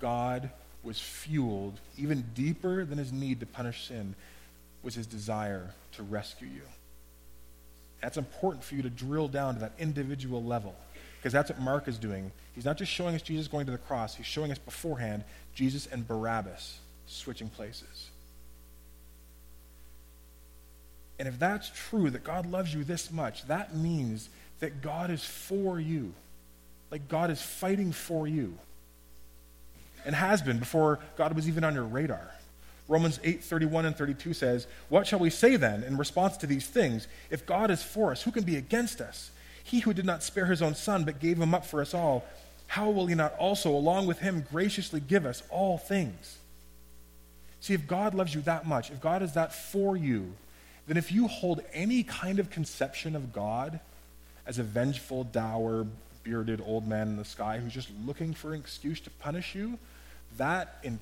God 0.00 0.50
was 0.82 1.00
fueled, 1.00 1.78
even 1.96 2.24
deeper 2.34 2.84
than 2.84 2.98
his 2.98 3.12
need 3.12 3.40
to 3.40 3.46
punish 3.46 3.88
sin, 3.88 4.14
was 4.82 4.94
his 4.94 5.06
desire 5.06 5.70
to 5.92 6.02
rescue 6.02 6.48
you. 6.48 6.62
That's 8.02 8.18
important 8.18 8.64
for 8.64 8.74
you 8.74 8.82
to 8.82 8.90
drill 8.90 9.28
down 9.28 9.54
to 9.54 9.60
that 9.60 9.72
individual 9.78 10.42
level 10.42 10.74
because 11.24 11.32
that's 11.32 11.48
what 11.48 11.58
Mark 11.58 11.88
is 11.88 11.96
doing. 11.96 12.30
He's 12.54 12.66
not 12.66 12.76
just 12.76 12.92
showing 12.92 13.14
us 13.14 13.22
Jesus 13.22 13.48
going 13.48 13.64
to 13.64 13.72
the 13.72 13.78
cross, 13.78 14.14
he's 14.14 14.26
showing 14.26 14.52
us 14.52 14.58
beforehand 14.58 15.24
Jesus 15.54 15.86
and 15.86 16.06
Barabbas 16.06 16.80
switching 17.06 17.48
places. 17.48 18.10
And 21.18 21.26
if 21.26 21.38
that's 21.38 21.70
true, 21.88 22.10
that 22.10 22.24
God 22.24 22.44
loves 22.44 22.74
you 22.74 22.84
this 22.84 23.10
much, 23.10 23.46
that 23.46 23.74
means 23.74 24.28
that 24.60 24.82
God 24.82 25.10
is 25.10 25.24
for 25.24 25.80
you. 25.80 26.12
Like 26.90 27.08
God 27.08 27.30
is 27.30 27.40
fighting 27.40 27.92
for 27.92 28.28
you. 28.28 28.58
And 30.04 30.14
has 30.14 30.42
been 30.42 30.58
before 30.58 30.98
God 31.16 31.34
was 31.34 31.48
even 31.48 31.64
on 31.64 31.72
your 31.72 31.84
radar. 31.84 32.34
Romans 32.86 33.18
8, 33.24 33.42
31 33.42 33.86
and 33.86 33.96
32 33.96 34.34
says, 34.34 34.66
What 34.90 35.06
shall 35.06 35.20
we 35.20 35.30
say 35.30 35.56
then 35.56 35.84
in 35.84 35.96
response 35.96 36.36
to 36.38 36.46
these 36.46 36.66
things? 36.66 37.08
If 37.30 37.46
God 37.46 37.70
is 37.70 37.82
for 37.82 38.12
us, 38.12 38.22
who 38.22 38.30
can 38.30 38.44
be 38.44 38.56
against 38.56 39.00
us? 39.00 39.30
He 39.64 39.80
who 39.80 39.92
did 39.92 40.04
not 40.04 40.22
spare 40.22 40.46
his 40.46 40.62
own 40.62 40.74
son, 40.74 41.04
but 41.04 41.20
gave 41.20 41.38
him 41.38 41.54
up 41.54 41.66
for 41.66 41.80
us 41.80 41.94
all, 41.94 42.24
how 42.66 42.90
will 42.90 43.06
he 43.06 43.14
not 43.14 43.34
also, 43.36 43.70
along 43.70 44.06
with 44.06 44.20
him, 44.20 44.46
graciously 44.50 45.00
give 45.00 45.26
us 45.26 45.42
all 45.50 45.78
things? 45.78 46.38
See, 47.60 47.74
if 47.74 47.86
God 47.86 48.14
loves 48.14 48.34
you 48.34 48.42
that 48.42 48.66
much, 48.66 48.90
if 48.90 49.00
God 49.00 49.22
is 49.22 49.32
that 49.32 49.54
for 49.54 49.96
you, 49.96 50.34
then 50.86 50.96
if 50.96 51.10
you 51.10 51.28
hold 51.28 51.62
any 51.72 52.02
kind 52.02 52.38
of 52.38 52.50
conception 52.50 53.16
of 53.16 53.32
God 53.32 53.80
as 54.46 54.58
a 54.58 54.62
vengeful, 54.62 55.24
dour, 55.24 55.86
bearded 56.22 56.62
old 56.64 56.86
man 56.86 57.08
in 57.08 57.16
the 57.16 57.24
sky 57.24 57.58
who's 57.58 57.72
just 57.72 57.88
looking 58.04 58.34
for 58.34 58.52
an 58.52 58.60
excuse 58.60 59.00
to 59.00 59.10
punish 59.10 59.54
you, 59.54 59.78
that 60.36 60.78
in 60.82 60.98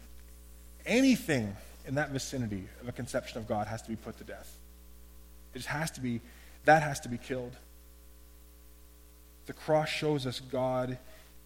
anything 0.86 1.56
in 1.86 1.96
that 1.96 2.10
vicinity 2.10 2.68
of 2.80 2.88
a 2.88 2.92
conception 2.92 3.38
of 3.38 3.48
God 3.48 3.66
has 3.66 3.82
to 3.82 3.88
be 3.88 3.96
put 3.96 4.18
to 4.18 4.24
death. 4.24 4.56
It 5.54 5.58
just 5.58 5.68
has 5.68 5.90
to 5.92 6.00
be, 6.00 6.20
that 6.64 6.82
has 6.82 7.00
to 7.00 7.08
be 7.08 7.18
killed. 7.18 7.52
The 9.46 9.52
cross 9.52 9.88
shows 9.88 10.26
us 10.26 10.40
God 10.40 10.98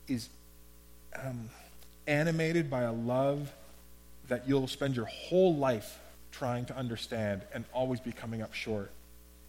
is 0.09 0.29
um, 1.15 1.51
animated 2.07 2.71
by 2.71 2.83
a 2.83 2.93
love 2.93 3.53
that 4.29 4.49
you'll 4.49 4.69
spend 4.69 4.97
your 4.97 5.07
whole 5.07 5.57
life 5.57 5.99
trying 6.33 6.67
to 6.67 6.77
understand 6.77 7.43
and 7.55 7.65
always 7.73 8.01
be 8.01 8.13
coming 8.13 8.43
up 8.43 8.53
short. 8.53 8.91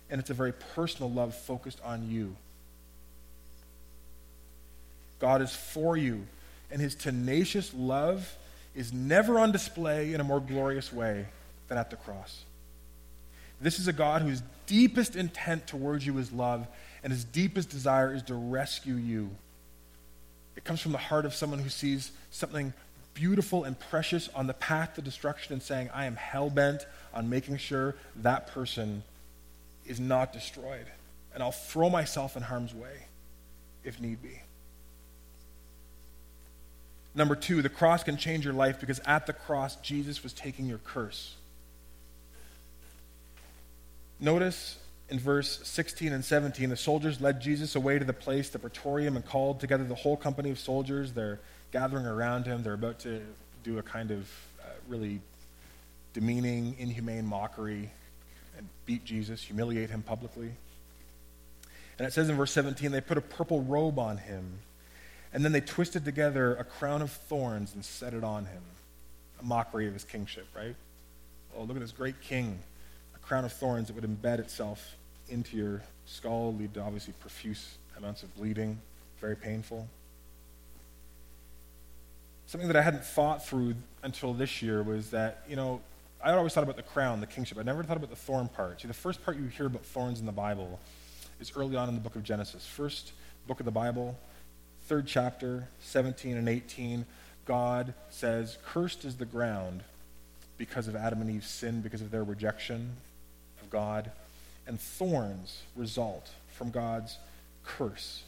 And 0.10 0.20
it's 0.20 0.30
a 0.30 0.34
very 0.34 0.54
personal 0.54 1.12
love 1.12 1.36
focused 1.36 1.82
on 1.84 2.10
you. 2.10 2.36
God 5.20 5.42
is 5.42 5.54
for 5.54 5.98
you, 5.98 6.26
and 6.72 6.80
his 6.80 6.96
tenacious 6.96 7.74
love 7.74 8.38
is 8.76 8.94
never 8.94 9.40
on 9.40 9.52
display 9.52 10.14
in 10.14 10.22
a 10.22 10.24
more 10.24 10.40
glorious 10.40 10.94
way 10.94 11.26
than 11.68 11.78
at 11.78 11.90
the 11.90 11.96
cross. 11.96 12.44
This 13.60 13.80
is 13.80 13.88
a 13.88 13.94
God 13.94 14.22
whose 14.22 14.42
deepest 14.66 15.16
intent 15.16 15.68
towards 15.68 16.06
you 16.06 16.18
is 16.18 16.32
love, 16.32 16.68
and 17.04 17.12
his 17.12 17.24
deepest 17.24 17.70
desire 17.70 18.14
is 18.14 18.24
to 18.24 18.36
rescue 18.36 18.96
you. 18.96 19.30
It 20.56 20.64
comes 20.64 20.82
from 20.82 20.92
the 20.92 20.98
heart 20.98 21.26
of 21.26 21.34
someone 21.34 21.60
who 21.60 21.70
sees 21.70 22.12
something 22.32 22.74
beautiful 23.14 23.64
and 23.64 23.80
precious 23.80 24.30
on 24.36 24.48
the 24.48 24.54
path 24.54 24.96
to 24.96 25.02
destruction 25.02 25.54
and 25.54 25.62
saying, 25.62 25.90
I 25.94 26.06
am 26.06 26.16
hell 26.16 26.50
bent 26.50 26.86
on 27.14 27.30
making 27.30 27.58
sure 27.58 27.96
that 28.18 28.48
person 28.48 29.04
is 29.86 30.00
not 30.00 30.34
destroyed. 30.34 30.86
And 31.34 31.42
I'll 31.42 31.52
throw 31.52 31.90
myself 31.90 32.36
in 32.38 32.44
harm's 32.44 32.74
way 32.74 33.06
if 33.84 34.00
need 34.00 34.22
be. 34.22 34.42
Number 37.16 37.36
two, 37.36 37.64
the 37.64 37.70
cross 37.70 38.04
can 38.04 38.18
change 38.18 38.46
your 38.46 38.54
life 38.54 38.80
because 38.80 39.00
at 39.00 39.26
the 39.26 39.34
cross, 39.34 39.76
Jesus 39.78 40.22
was 40.22 40.34
taking 40.34 40.68
your 40.68 40.78
curse. 40.78 41.34
Notice 44.20 44.78
in 45.10 45.20
verse 45.20 45.60
16 45.64 46.12
and 46.12 46.24
17, 46.24 46.70
the 46.70 46.78
soldiers 46.78 47.22
led 47.22 47.42
Jesus 47.42 47.76
away 47.76 48.00
to 48.00 48.06
the 48.06 48.14
place, 48.14 48.50
the 48.50 48.60
praetorium, 48.60 49.16
and 49.16 49.26
called 49.26 49.60
together 49.60 49.84
the 49.84 49.96
whole 49.96 50.18
company 50.18 50.50
of 50.50 50.60
soldiers. 50.60 51.14
They're 51.14 51.40
gathering 51.72 52.06
around 52.06 52.46
him. 52.46 52.64
They're 52.64 52.74
about 52.74 53.00
to 53.00 53.22
do 53.64 53.78
a 53.78 53.84
kind 53.84 54.12
of 54.12 54.30
uh, 54.62 54.70
really 54.88 55.22
demeaning, 56.14 56.76
inhumane 56.80 57.26
mockery 57.26 57.92
and 58.58 58.68
beat 58.86 59.06
Jesus, 59.06 59.42
humiliate 59.42 59.90
him 59.90 60.02
publicly. 60.02 60.52
And 62.00 62.08
it 62.08 62.14
says 62.14 62.30
in 62.30 62.36
verse 62.36 62.52
17, 62.52 62.92
they 62.92 63.02
put 63.02 63.18
a 63.18 63.22
purple 63.22 63.62
robe 63.62 64.00
on 64.00 64.18
him 64.18 64.60
and 65.34 65.44
then 65.44 65.52
they 65.52 65.62
twisted 65.62 66.06
together 66.06 66.56
a 66.56 66.64
crown 66.64 67.02
of 67.02 67.12
thorns 67.12 67.74
and 67.74 67.84
set 67.84 68.14
it 68.14 68.24
on 68.24 68.46
him. 68.46 68.62
A 69.40 69.44
mockery 69.44 69.88
of 69.88 69.94
his 69.94 70.04
kingship, 70.04 70.48
right? 70.56 70.76
oh, 71.58 71.64
look 71.64 71.76
at 71.76 71.82
this 71.82 71.92
great 71.92 72.22
king, 72.22 72.60
crown 73.28 73.44
of 73.44 73.52
thorns 73.52 73.88
that 73.88 73.94
would 73.94 74.06
embed 74.06 74.40
itself 74.40 74.96
into 75.30 75.58
your 75.58 75.82
skull, 76.06 76.56
lead 76.56 76.74
to 76.74 76.82
obviously 76.82 77.14
profuse 77.20 77.78
amounts 77.98 78.24
of 78.24 78.34
bleeding, 78.36 78.80
very 79.20 79.36
painful. 79.36 79.88
Something 82.46 82.70
that 82.70 82.78
I 82.78 82.82
hadn't 82.82 83.04
thought 83.04 83.46
through 83.46 83.76
until 84.04 84.34
this 84.34 84.62
year 84.62 84.82
was 84.82 85.10
that, 85.10 85.44
you 85.50 85.58
know, 85.58 85.82
I 86.24 86.32
always 86.32 86.54
thought 86.54 86.64
about 86.64 86.78
the 86.78 86.84
crown, 86.84 87.20
the 87.20 87.28
kingship. 87.28 87.58
I 87.58 87.64
never 87.64 87.84
thought 87.84 87.98
about 87.98 88.10
the 88.10 88.16
thorn 88.16 88.48
part. 88.48 88.82
See, 88.82 88.88
the 88.88 88.94
first 88.94 89.24
part 89.24 89.38
you 89.38 89.46
hear 89.48 89.66
about 89.66 89.86
thorns 89.86 90.22
in 90.22 90.26
the 90.26 90.32
Bible 90.32 90.80
is 91.42 91.52
early 91.56 91.76
on 91.76 91.90
in 91.90 91.96
the 91.96 92.02
book 92.02 92.16
of 92.16 92.24
Genesis. 92.24 92.66
First 92.66 93.12
book 93.46 93.60
of 93.60 93.66
the 93.66 93.72
Bible, 93.72 94.18
third 94.88 95.06
chapter, 95.06 95.68
17 95.82 96.38
and 96.38 96.48
18. 96.48 97.06
God 97.46 97.94
says, 98.10 98.58
Cursed 98.66 99.04
is 99.04 99.18
the 99.18 99.26
ground 99.26 99.84
because 100.58 100.88
of 100.88 100.96
Adam 100.96 101.22
and 101.22 101.30
Eve's 101.30 101.50
sin, 101.50 101.82
because 101.82 102.02
of 102.02 102.10
their 102.10 102.24
rejection 102.24 102.96
God. 103.70 104.12
And 104.66 104.80
thorns 104.80 105.62
result 105.76 106.30
from 106.52 106.72
God's 106.72 107.18
curse. 107.64 108.24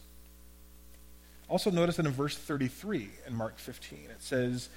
Also, 1.50 1.72
notice 1.72 1.98
that 1.98 2.06
in 2.06 2.12
verse 2.12 2.38
33 2.38 3.10
in 3.28 3.36
Mark 3.36 3.58
15, 3.58 4.00
it 4.12 4.22
says, 4.22 4.70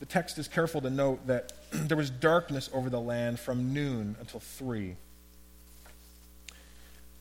the 0.00 0.06
text 0.06 0.38
is 0.38 0.48
careful 0.48 0.80
to 0.80 0.90
note 0.90 1.26
that 1.26 1.52
there 1.70 1.96
was 1.96 2.10
darkness 2.10 2.70
over 2.72 2.90
the 2.90 3.00
land 3.00 3.38
from 3.38 3.72
noon 3.72 4.16
until 4.18 4.40
3. 4.40 4.96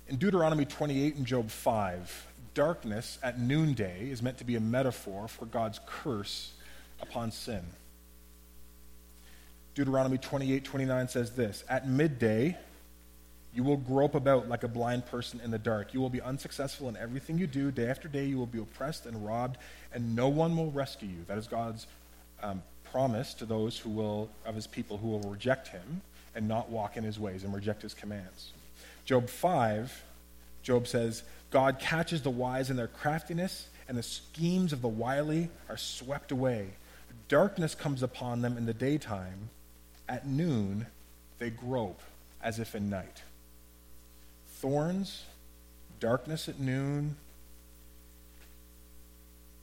In 0.08 0.16
Deuteronomy 0.16 0.66
28 0.66 1.16
and 1.16 1.26
Job 1.26 1.52
5, 1.52 2.28
darkness 2.54 3.20
at 3.22 3.40
noonday 3.40 4.10
is 4.10 4.24
meant 4.24 4.40
to 4.40 4.44
be 4.46 4.56
a 4.56 4.60
metaphor 4.60 5.28
for 5.28 5.46
God's 5.46 5.80
curse 5.86 6.54
upon 7.02 7.32
sin. 7.32 7.64
Deuteronomy 9.80 10.18
28 10.18 10.66
29 10.66 11.08
says 11.08 11.32
this 11.32 11.64
At 11.70 11.88
midday, 11.88 12.58
you 13.54 13.64
will 13.64 13.78
grope 13.78 14.14
about 14.14 14.50
like 14.50 14.64
a 14.64 14.68
blind 14.68 15.06
person 15.06 15.40
in 15.42 15.52
the 15.52 15.58
dark. 15.58 15.94
You 15.94 16.02
will 16.02 16.10
be 16.10 16.20
unsuccessful 16.20 16.90
in 16.90 16.98
everything 16.98 17.38
you 17.38 17.48
do. 17.48 17.72
Day 17.72 17.88
after 17.88 18.10
day, 18.10 18.26
you 18.26 18.38
will 18.38 18.46
be 18.46 18.60
oppressed 18.60 19.06
and 19.06 19.26
robbed, 19.26 19.58
and 19.94 20.18
no 20.18 20.28
one 20.28 20.58
will 20.58 20.70
rescue 20.70 21.08
you. 21.08 21.24
That 21.28 21.38
is 21.38 21.48
God's 21.48 21.88
um, 22.44 22.62
promise 22.92 23.34
to 23.36 23.46
those 23.46 23.80
who 23.80 23.90
will, 23.90 24.30
of 24.46 24.54
his 24.54 24.68
people 24.68 24.98
who 24.98 25.08
will 25.08 25.22
reject 25.22 25.70
him 25.70 26.02
and 26.36 26.46
not 26.46 26.70
walk 26.70 26.98
in 26.98 27.06
his 27.06 27.18
ways 27.18 27.46
and 27.46 27.56
reject 27.56 27.82
his 27.82 27.94
commands. 27.94 28.52
Job 29.06 29.30
5, 29.30 30.04
Job 30.62 30.88
says, 30.88 31.24
God 31.52 31.80
catches 31.80 32.22
the 32.22 32.30
wise 32.30 32.70
in 32.70 32.76
their 32.76 32.90
craftiness, 32.90 33.70
and 33.88 33.98
the 33.98 34.04
schemes 34.04 34.74
of 34.74 34.82
the 34.82 34.90
wily 34.90 35.50
are 35.70 35.78
swept 35.78 36.34
away. 36.34 36.68
Darkness 37.30 37.76
comes 37.76 38.04
upon 38.04 38.42
them 38.42 38.58
in 38.58 38.66
the 38.66 38.74
daytime. 38.74 39.50
At 40.10 40.26
noon, 40.28 40.88
they 41.38 41.52
grope 41.52 42.02
as 42.42 42.60
if 42.60 42.76
in 42.76 42.90
night 42.90 43.22
thorns, 44.60 45.24
darkness 46.02 46.50
at 46.50 46.60
noon. 46.60 47.16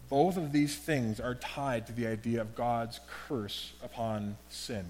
Both 0.09 0.37
of 0.39 0.53
these 0.53 0.75
things 0.75 1.21
are 1.21 1.35
tied 1.35 1.89
to 1.89 1.93
the 1.93 2.07
idea 2.07 2.41
of 2.41 2.55
God's 2.55 3.01
curse 3.29 3.73
upon 3.83 4.39
sin. 4.49 4.87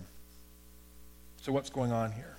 So, 1.42 1.50
what's 1.52 1.70
going 1.70 1.90
on 1.90 2.12
here? 2.12 2.36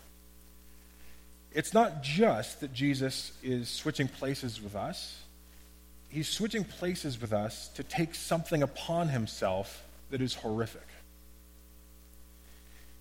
It's 1.52 1.74
not 1.74 2.04
just 2.04 2.62
that 2.62 2.74
Jesus 2.74 3.32
is 3.42 3.68
switching 3.68 4.08
places 4.08 4.62
with 4.62 4.76
us, 4.76 5.20
he's 6.10 6.30
switching 6.30 6.64
places 6.64 7.20
with 7.20 7.34
us 7.34 7.68
to 7.70 7.84
take 7.84 8.16
something 8.16 8.64
upon 8.64 9.10
himself 9.10 9.84
that 10.12 10.22
is 10.22 10.36
horrific. 10.36 10.88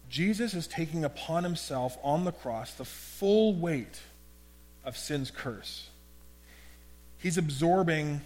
Jesus 0.08 0.54
is 0.54 0.66
taking 0.66 1.04
upon 1.04 1.44
himself 1.44 1.98
on 2.02 2.24
the 2.24 2.32
cross 2.32 2.72
the 2.74 2.84
full 2.84 3.54
weight 3.54 4.00
of 4.84 4.96
sin's 4.96 5.30
curse. 5.30 5.88
He's 7.18 7.38
absorbing, 7.38 8.20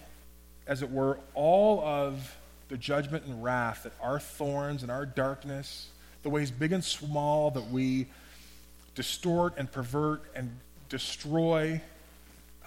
as 0.67 0.83
it 0.83 0.91
were, 0.91 1.19
all 1.33 1.81
of 1.81 2.35
the 2.69 2.77
judgment 2.77 3.25
and 3.25 3.43
wrath 3.43 3.83
that 3.83 3.93
our 4.01 4.19
thorns 4.19 4.83
and 4.83 4.91
our 4.91 5.05
darkness, 5.05 5.87
the 6.23 6.29
ways 6.29 6.51
big 6.51 6.71
and 6.71 6.83
small 6.83 7.51
that 7.51 7.69
we 7.71 8.07
distort 8.93 9.55
and 9.57 9.71
pervert 9.71 10.21
and 10.35 10.55
destroy 10.87 11.81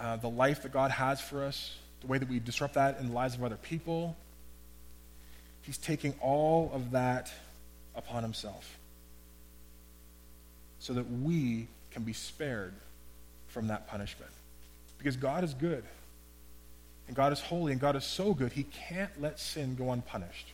uh, 0.01 0.17
the 0.17 0.29
life 0.29 0.63
that 0.63 0.73
God 0.73 0.91
has 0.91 1.21
for 1.21 1.45
us, 1.45 1.77
the 2.01 2.09
way 2.09 2.19
that 2.19 2.29
we 2.29 2.41
disrupt 2.41 2.75
that 2.75 2.99
in 2.99 3.09
the 3.09 3.13
lives 3.13 3.37
of 3.37 3.45
other 3.45 3.57
people. 3.57 4.17
He's 5.63 5.79
taking 5.79 6.15
all 6.21 6.71
of 6.75 6.91
that 6.91 7.33
upon 7.95 8.25
himself 8.25 8.77
so 10.85 10.93
that 10.93 11.11
we 11.11 11.67
can 11.93 12.03
be 12.03 12.13
spared 12.13 12.75
from 13.47 13.69
that 13.69 13.89
punishment. 13.89 14.31
Because 14.99 15.17
God 15.17 15.43
is 15.43 15.55
good. 15.55 15.83
And 17.07 17.17
God 17.17 17.33
is 17.33 17.41
holy, 17.41 17.73
and 17.73 17.81
God 17.81 17.97
is 17.97 18.05
so 18.05 18.35
good, 18.35 18.53
He 18.53 18.65
can't 18.65 19.11
let 19.21 19.41
sin 19.41 19.77
go 19.77 19.93
unpunished. 19.93 20.53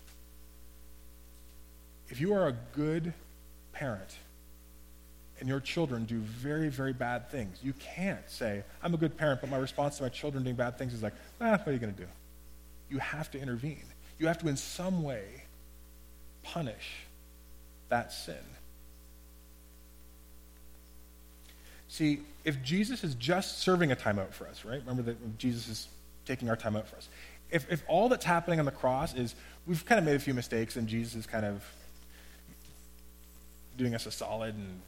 If 2.08 2.20
you 2.20 2.32
are 2.32 2.46
a 2.46 2.56
good 2.76 3.12
parent 3.72 4.16
and 5.40 5.48
your 5.48 5.58
children 5.58 6.04
do 6.04 6.18
very, 6.18 6.68
very 6.68 6.92
bad 6.92 7.28
things, 7.30 7.58
you 7.62 7.72
can't 7.72 8.28
say, 8.28 8.62
I'm 8.84 8.94
a 8.94 8.98
good 8.98 9.16
parent, 9.16 9.40
but 9.40 9.50
my 9.50 9.58
response 9.58 9.96
to 9.96 10.04
my 10.04 10.08
children 10.10 10.44
doing 10.44 10.56
bad 10.56 10.78
things 10.78 10.94
is 10.94 11.02
like, 11.02 11.14
ah, 11.40 11.52
what 11.52 11.66
are 11.66 11.72
you 11.72 11.78
going 11.78 11.94
to 11.94 12.00
do? 12.00 12.08
You 12.88 12.98
have 12.98 13.32
to 13.32 13.40
intervene. 13.40 13.84
You 14.20 14.28
have 14.28 14.38
to, 14.38 14.48
in 14.48 14.56
some 14.56 15.02
way, 15.02 15.24
punish 16.44 17.04
that 17.88 18.12
sin. 18.12 18.36
See, 21.90 22.20
if 22.44 22.62
Jesus 22.62 23.02
is 23.02 23.16
just 23.16 23.58
serving 23.58 23.90
a 23.90 23.96
timeout 23.96 24.32
for 24.32 24.46
us, 24.46 24.64
right? 24.64 24.78
Remember 24.78 25.02
that 25.02 25.38
Jesus 25.38 25.68
is 25.68 25.88
taking 26.24 26.48
our 26.48 26.54
time 26.54 26.76
out 26.76 26.86
for 26.86 26.94
us. 26.94 27.08
If, 27.50 27.70
if 27.70 27.82
all 27.88 28.08
that's 28.08 28.24
happening 28.24 28.60
on 28.60 28.64
the 28.64 28.70
cross 28.70 29.12
is 29.12 29.34
we've 29.66 29.84
kind 29.84 29.98
of 29.98 30.04
made 30.04 30.14
a 30.14 30.20
few 30.20 30.32
mistakes 30.32 30.76
and 30.76 30.86
Jesus 30.86 31.16
is 31.16 31.26
kind 31.26 31.44
of 31.44 31.64
doing 33.76 33.96
us 33.96 34.06
a 34.06 34.12
solid 34.12 34.54
and 34.54 34.80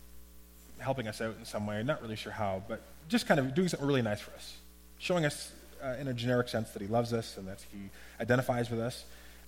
helping 0.79 1.09
us 1.09 1.21
out 1.21 1.35
in 1.37 1.45
some 1.45 1.67
way, 1.67 1.83
not 1.83 2.01
really 2.03 2.15
sure 2.15 2.31
how, 2.31 2.63
but 2.69 2.81
just 3.09 3.27
kind 3.27 3.41
of 3.41 3.53
doing 3.53 3.67
something 3.67 3.87
really 3.87 4.01
nice 4.01 4.21
for 4.21 4.31
us, 4.35 4.57
showing 4.99 5.25
us 5.25 5.51
uh, 5.83 5.97
in 5.99 6.07
a 6.07 6.15
generic 6.15 6.49
sense 6.49 6.71
that 6.71 6.81
he 6.81 6.87
loves 6.87 7.13
us 7.13 7.37
and 7.37 7.49
that 7.49 7.65
he 7.73 7.81
identifies 8.21 8.71
with 8.71 8.79
us, 8.79 9.05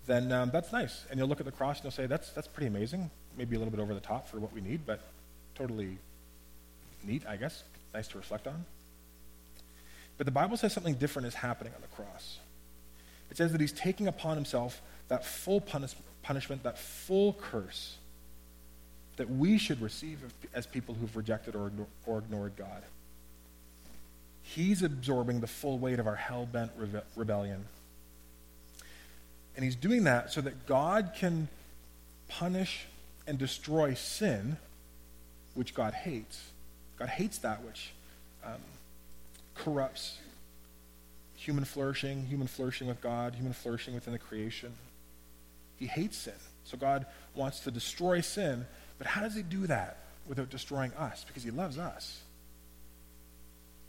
then 0.07 0.33
um, 0.33 0.51
that's 0.53 0.73
nice. 0.73 1.05
And 1.09 1.21
you'll 1.21 1.29
look 1.29 1.38
at 1.38 1.47
the 1.47 1.53
cross 1.53 1.77
and 1.77 1.85
you'll 1.85 1.93
say, 1.93 2.07
that's, 2.07 2.31
that's 2.31 2.49
pretty 2.49 2.67
amazing. 2.67 3.12
Maybe 3.38 3.55
a 3.55 3.61
little 3.61 3.71
bit 3.71 3.81
over 3.81 3.95
the 3.95 4.01
top 4.01 4.27
for 4.27 4.40
what 4.40 4.53
we 4.53 4.61
need, 4.61 4.85
but 4.85 4.99
totally 5.55 5.99
neat, 7.07 7.25
I 7.27 7.37
guess. 7.37 7.62
Nice 7.93 8.09
to 8.09 8.19
reflect 8.19 8.47
on. 8.47 8.64
But 10.17 10.27
the 10.27 10.33
Bible 10.33 10.57
says 10.57 10.73
something 10.73 10.95
different 10.95 11.27
is 11.27 11.35
happening 11.35 11.73
on 11.75 11.81
the 11.81 11.88
cross. 11.88 12.38
It 13.31 13.37
says 13.37 13.53
that 13.53 13.61
he's 13.61 13.73
taking 13.73 14.07
upon 14.07 14.37
himself 14.37 14.81
that 15.09 15.25
full 15.25 15.61
punish- 15.61 15.97
punishment, 16.23 16.62
that 16.62 16.79
full 16.79 17.35
curse 17.35 17.97
that 19.17 19.31
we 19.31 19.59
should 19.59 19.81
receive 19.81 20.19
as 20.55 20.67
people 20.67 20.95
who've 20.95 21.14
rejected 21.17 21.55
or, 21.55 21.71
or 22.07 22.19
ignored 22.19 22.53
God. 22.57 22.83
He's 24.43 24.83
absorbing 24.83 25.40
the 25.40 25.47
full 25.47 25.79
weight 25.79 25.99
of 25.99 26.07
our 26.07 26.17
hell 26.17 26.47
bent 26.47 26.79
rebe- 26.79 27.03
rebellion. 27.17 27.64
And 29.57 29.64
he's 29.64 29.77
doing 29.77 30.05
that 30.05 30.33
so 30.33 30.40
that 30.40 30.67
God 30.67 31.12
can 31.17 31.49
punish 32.29 32.87
and 33.27 33.38
destroy 33.38 33.95
sin, 33.95 34.57
which 35.55 35.75
God 35.75 35.95
hates, 35.95 36.43
God 36.98 37.09
hates 37.09 37.38
that 37.38 37.62
which 37.62 37.92
um, 38.44 38.61
corrupts 39.54 40.18
human 41.37 41.64
flourishing, 41.64 42.24
human 42.26 42.46
flourishing 42.46 42.88
with 42.88 43.00
God, 43.00 43.35
human 43.35 43.52
flourishing 43.52 43.94
within 43.94 44.12
the 44.12 44.18
creation. 44.18 44.72
He 45.76 45.87
hates 45.87 46.16
sin. 46.16 46.35
So 46.64 46.78
God 46.78 47.07
wants 47.35 47.61
to 47.61 47.70
destroy 47.70 48.20
sin, 48.20 48.66
but 48.96 49.07
how 49.07 49.20
does 49.20 49.35
he 49.35 49.42
do 49.42 49.66
that 49.66 49.98
without 50.26 50.48
destroying 50.48 50.92
us? 50.94 51.24
Because 51.24 51.42
he 51.42 51.50
loves 51.50 51.76
us. 51.78 52.22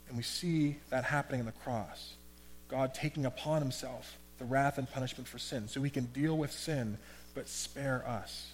And 0.08 0.16
we 0.16 0.22
see 0.22 0.76
that 0.90 1.04
happening 1.04 1.40
in 1.40 1.46
the 1.46 1.52
cross. 1.52 2.14
God 2.68 2.92
taking 2.94 3.24
upon 3.24 3.62
himself 3.62 4.18
the 4.38 4.44
wrath 4.44 4.76
and 4.76 4.90
punishment 4.90 5.26
for 5.26 5.38
sin 5.38 5.68
so 5.68 5.82
he 5.82 5.90
can 5.90 6.04
deal 6.06 6.36
with 6.36 6.52
sin 6.52 6.98
but 7.34 7.48
spare 7.48 8.06
us. 8.06 8.52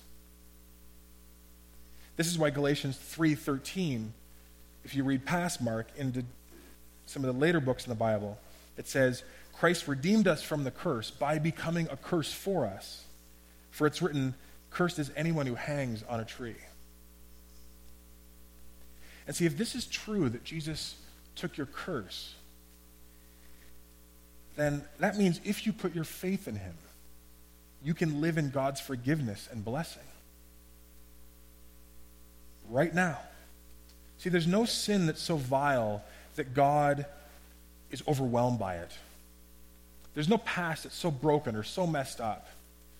This 2.16 2.26
is 2.26 2.38
why 2.38 2.50
Galatians 2.50 2.96
3:13 2.98 4.12
if 4.84 4.94
you 4.94 5.04
read 5.04 5.24
past 5.24 5.60
Mark 5.60 5.88
into 5.96 6.24
some 7.06 7.24
of 7.24 7.34
the 7.34 7.40
later 7.40 7.60
books 7.60 7.84
in 7.84 7.90
the 7.90 7.96
Bible, 7.96 8.38
it 8.76 8.88
says, 8.88 9.22
Christ 9.52 9.86
redeemed 9.86 10.26
us 10.26 10.42
from 10.42 10.64
the 10.64 10.70
curse 10.70 11.10
by 11.10 11.38
becoming 11.38 11.88
a 11.90 11.96
curse 11.96 12.32
for 12.32 12.66
us. 12.66 13.04
For 13.70 13.86
it's 13.86 14.02
written, 14.02 14.34
Cursed 14.70 14.98
is 14.98 15.10
anyone 15.16 15.46
who 15.46 15.54
hangs 15.54 16.02
on 16.08 16.20
a 16.20 16.24
tree. 16.24 16.56
And 19.26 19.36
see, 19.36 19.46
if 19.46 19.56
this 19.56 19.74
is 19.74 19.86
true 19.86 20.28
that 20.30 20.44
Jesus 20.44 20.96
took 21.36 21.56
your 21.56 21.66
curse, 21.66 22.34
then 24.56 24.82
that 24.98 25.16
means 25.16 25.40
if 25.44 25.66
you 25.66 25.72
put 25.72 25.94
your 25.94 26.04
faith 26.04 26.48
in 26.48 26.56
him, 26.56 26.74
you 27.84 27.94
can 27.94 28.20
live 28.20 28.38
in 28.38 28.50
God's 28.50 28.80
forgiveness 28.80 29.48
and 29.50 29.64
blessing. 29.64 30.02
right 32.68 32.94
now. 32.94 33.18
See, 34.22 34.30
there's 34.30 34.46
no 34.46 34.64
sin 34.64 35.06
that's 35.06 35.20
so 35.20 35.34
vile 35.34 36.00
that 36.36 36.54
God 36.54 37.06
is 37.90 38.04
overwhelmed 38.06 38.56
by 38.56 38.76
it. 38.76 38.92
There's 40.14 40.28
no 40.28 40.38
past 40.38 40.84
that's 40.84 40.94
so 40.94 41.10
broken 41.10 41.56
or 41.56 41.64
so 41.64 41.88
messed 41.88 42.20
up, 42.20 42.46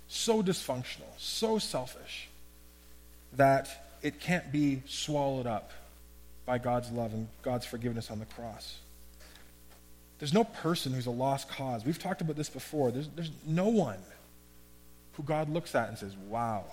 so 0.08 0.42
dysfunctional, 0.42 1.06
so 1.18 1.58
selfish 1.60 2.28
that 3.34 3.68
it 4.02 4.18
can't 4.18 4.50
be 4.50 4.82
swallowed 4.88 5.46
up 5.46 5.70
by 6.44 6.58
God's 6.58 6.90
love 6.90 7.12
and 7.12 7.28
God's 7.42 7.66
forgiveness 7.66 8.10
on 8.10 8.18
the 8.18 8.26
cross. 8.26 8.78
There's 10.18 10.34
no 10.34 10.42
person 10.42 10.92
who's 10.92 11.06
a 11.06 11.12
lost 11.12 11.48
cause. 11.48 11.84
We've 11.84 12.00
talked 12.00 12.20
about 12.20 12.34
this 12.34 12.50
before. 12.50 12.90
There's, 12.90 13.06
there's 13.14 13.30
no 13.46 13.68
one 13.68 14.00
who 15.12 15.22
God 15.22 15.48
looks 15.48 15.76
at 15.76 15.88
and 15.88 15.96
says, 15.96 16.16
wow, 16.28 16.64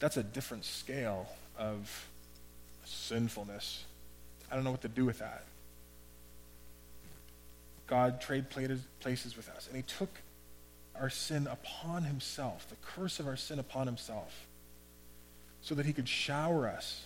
that's 0.00 0.16
a 0.16 0.24
different 0.24 0.64
scale 0.64 1.28
of 1.56 2.08
sinfulness. 2.88 3.84
I 4.50 4.54
don't 4.54 4.64
know 4.64 4.70
what 4.70 4.82
to 4.82 4.88
do 4.88 5.04
with 5.04 5.18
that. 5.18 5.44
God 7.86 8.20
traded 8.20 8.50
places 8.50 9.36
with 9.36 9.48
us, 9.48 9.66
and 9.66 9.76
He 9.76 9.82
took 9.82 10.10
our 10.98 11.10
sin 11.10 11.46
upon 11.46 12.04
Himself, 12.04 12.66
the 12.68 12.76
curse 12.82 13.18
of 13.18 13.26
our 13.26 13.36
sin 13.36 13.58
upon 13.58 13.86
Himself, 13.86 14.46
so 15.62 15.74
that 15.74 15.86
He 15.86 15.92
could 15.92 16.08
shower 16.08 16.68
us 16.68 17.04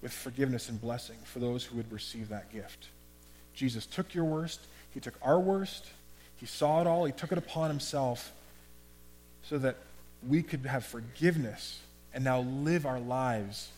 with 0.00 0.12
forgiveness 0.12 0.68
and 0.68 0.80
blessing 0.80 1.16
for 1.24 1.38
those 1.38 1.64
who 1.64 1.76
would 1.76 1.90
receive 1.92 2.28
that 2.28 2.52
gift. 2.52 2.88
Jesus 3.52 3.84
took 3.84 4.14
your 4.14 4.24
worst, 4.24 4.60
He 4.94 5.00
took 5.00 5.14
our 5.22 5.40
worst, 5.40 5.86
He 6.36 6.46
saw 6.46 6.80
it 6.80 6.86
all, 6.86 7.04
He 7.04 7.12
took 7.12 7.32
it 7.32 7.38
upon 7.38 7.68
Himself 7.68 8.32
so 9.42 9.58
that 9.58 9.76
we 10.26 10.42
could 10.42 10.64
have 10.66 10.84
forgiveness 10.84 11.80
and 12.14 12.24
now 12.24 12.40
live 12.40 12.86
our 12.86 13.00
lives 13.00 13.68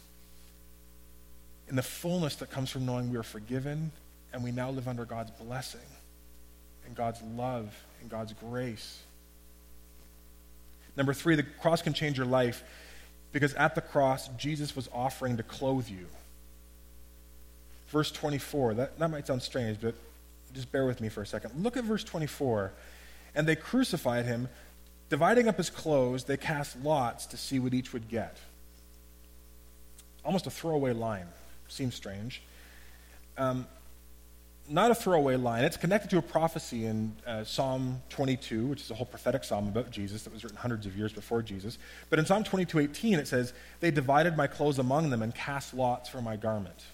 in 1.70 1.76
the 1.76 1.82
fullness 1.82 2.34
that 2.36 2.50
comes 2.50 2.68
from 2.68 2.84
knowing 2.84 3.10
we 3.10 3.16
are 3.16 3.22
forgiven 3.22 3.92
and 4.32 4.42
we 4.42 4.50
now 4.50 4.70
live 4.70 4.88
under 4.88 5.04
God's 5.04 5.30
blessing 5.30 5.80
and 6.84 6.96
God's 6.96 7.22
love 7.22 7.72
and 8.00 8.10
God's 8.10 8.32
grace. 8.32 8.98
Number 10.96 11.14
three, 11.14 11.36
the 11.36 11.44
cross 11.44 11.80
can 11.80 11.94
change 11.94 12.18
your 12.18 12.26
life 12.26 12.64
because 13.32 13.54
at 13.54 13.76
the 13.76 13.80
cross, 13.80 14.28
Jesus 14.36 14.74
was 14.74 14.88
offering 14.92 15.36
to 15.36 15.44
clothe 15.44 15.88
you. 15.88 16.06
Verse 17.88 18.10
24, 18.10 18.74
that, 18.74 18.98
that 18.98 19.08
might 19.08 19.28
sound 19.28 19.40
strange, 19.40 19.78
but 19.80 19.94
just 20.52 20.72
bear 20.72 20.84
with 20.84 21.00
me 21.00 21.08
for 21.08 21.22
a 21.22 21.26
second. 21.26 21.62
Look 21.62 21.76
at 21.76 21.84
verse 21.84 22.02
24. 22.02 22.72
And 23.36 23.46
they 23.46 23.54
crucified 23.54 24.26
him, 24.26 24.48
dividing 25.08 25.46
up 25.46 25.56
his 25.56 25.70
clothes, 25.70 26.24
they 26.24 26.36
cast 26.36 26.82
lots 26.82 27.26
to 27.26 27.36
see 27.36 27.60
what 27.60 27.74
each 27.74 27.92
would 27.92 28.08
get. 28.08 28.36
Almost 30.24 30.48
a 30.48 30.50
throwaway 30.50 30.92
line. 30.92 31.28
Seems 31.70 31.94
strange. 31.94 32.42
Um, 33.38 33.66
not 34.68 34.90
a 34.90 34.94
throwaway 34.94 35.36
line. 35.36 35.64
It's 35.64 35.76
connected 35.76 36.10
to 36.10 36.18
a 36.18 36.22
prophecy 36.22 36.84
in 36.84 37.14
uh, 37.26 37.44
Psalm 37.44 38.02
22, 38.10 38.66
which 38.66 38.82
is 38.82 38.90
a 38.90 38.94
whole 38.94 39.06
prophetic 39.06 39.44
psalm 39.44 39.68
about 39.68 39.90
Jesus 39.90 40.24
that 40.24 40.32
was 40.32 40.44
written 40.44 40.58
hundreds 40.58 40.86
of 40.86 40.96
years 40.96 41.12
before 41.12 41.42
Jesus. 41.42 41.78
But 42.08 42.18
in 42.18 42.26
Psalm 42.26 42.44
22:18, 42.44 43.18
it 43.18 43.28
says, 43.28 43.52
"They 43.80 43.90
divided 43.90 44.36
my 44.36 44.46
clothes 44.46 44.78
among 44.78 45.10
them 45.10 45.22
and 45.22 45.34
cast 45.34 45.74
lots 45.74 46.08
for 46.08 46.20
my 46.20 46.36
garment." 46.36 46.84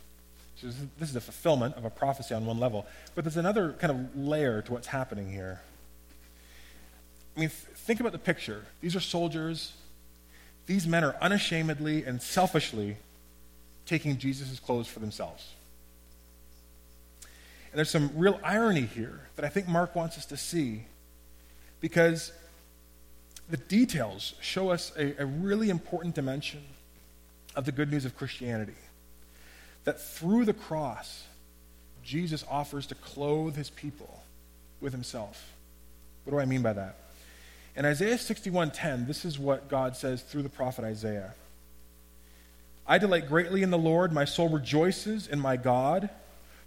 So 0.57 0.69
this 0.99 1.11
is 1.11 1.17
a 1.17 1.21
fulfillment 1.21 1.75
of 1.77 1.85
a 1.85 1.91
prophecy 1.91 2.35
on 2.35 2.47
one 2.47 2.59
level. 2.59 2.87
But 3.15 3.25
there's 3.25 3.37
another 3.37 3.73
kind 3.75 3.91
of 3.91 4.17
layer 4.17 4.63
to 4.63 4.73
what's 4.73 4.87
happening 4.87 5.31
here. 5.31 5.61
I 7.37 7.41
mean, 7.41 7.49
th- 7.51 7.77
think 7.77 8.01
about 8.01 8.13
the 8.13 8.19
picture. 8.19 8.65
These 8.81 8.97
are 8.97 9.01
soldiers. 9.01 9.75
These 10.67 10.87
men 10.87 11.05
are 11.05 11.15
unashamedly 11.21 12.05
and 12.05 12.23
selfishly 12.23 12.97
taking 13.87 14.19
Jesus' 14.19 14.59
clothes 14.59 14.89
for 14.89 15.01
themselves. 15.01 15.55
And 17.23 17.79
there's 17.79 17.91
some 17.91 18.11
real 18.15 18.41
irony 18.43 18.83
here 18.83 19.21
that 19.37 19.45
I 19.45 19.49
think 19.49 19.69
Mark 19.69 19.95
wants 19.95 20.19
us 20.19 20.27
to 20.27 20.37
see 20.37 20.85
because 21.81 22.33
the 23.49 23.57
details 23.57 24.35
show 24.41 24.71
us 24.71 24.93
a, 24.99 25.15
a 25.23 25.27
really 25.27 25.71
important 25.71 26.15
dimension 26.15 26.63
of 27.55 27.65
the 27.65 27.73
good 27.73 27.91
news 27.91 28.05
of 28.05 28.17
Christianity. 28.17 28.75
That 29.85 30.01
through 30.01 30.47
the 30.47 30.53
cross, 30.53 31.25
Jesus 32.03 32.45
offers 32.51 32.87
to 32.87 32.95
clothe 32.95 33.57
his 33.57 33.71
people 33.71 34.23
with 34.81 34.93
himself. 34.93 35.53
What 36.25 36.33
do 36.33 36.39
I 36.39 36.45
mean 36.45 36.63
by 36.63 36.73
that? 36.73 36.97
In 37.77 37.85
Isaiah 37.85 38.17
61:10, 38.17 39.07
this 39.07 39.25
is 39.25 39.39
what 39.39 39.69
God 39.69 39.97
says 39.97 40.23
through 40.23 40.43
the 40.43 40.49
prophet 40.49 40.85
Isaiah. 40.85 41.35
I 42.89 42.99
delight 42.99 43.29
greatly 43.29 43.63
in 43.63 43.71
the 43.71 43.79
Lord, 43.79 44.13
my 44.13 44.25
soul 44.25 44.49
rejoices 44.49 45.27
in 45.27 45.41
my 45.41 45.57
God 45.57 46.09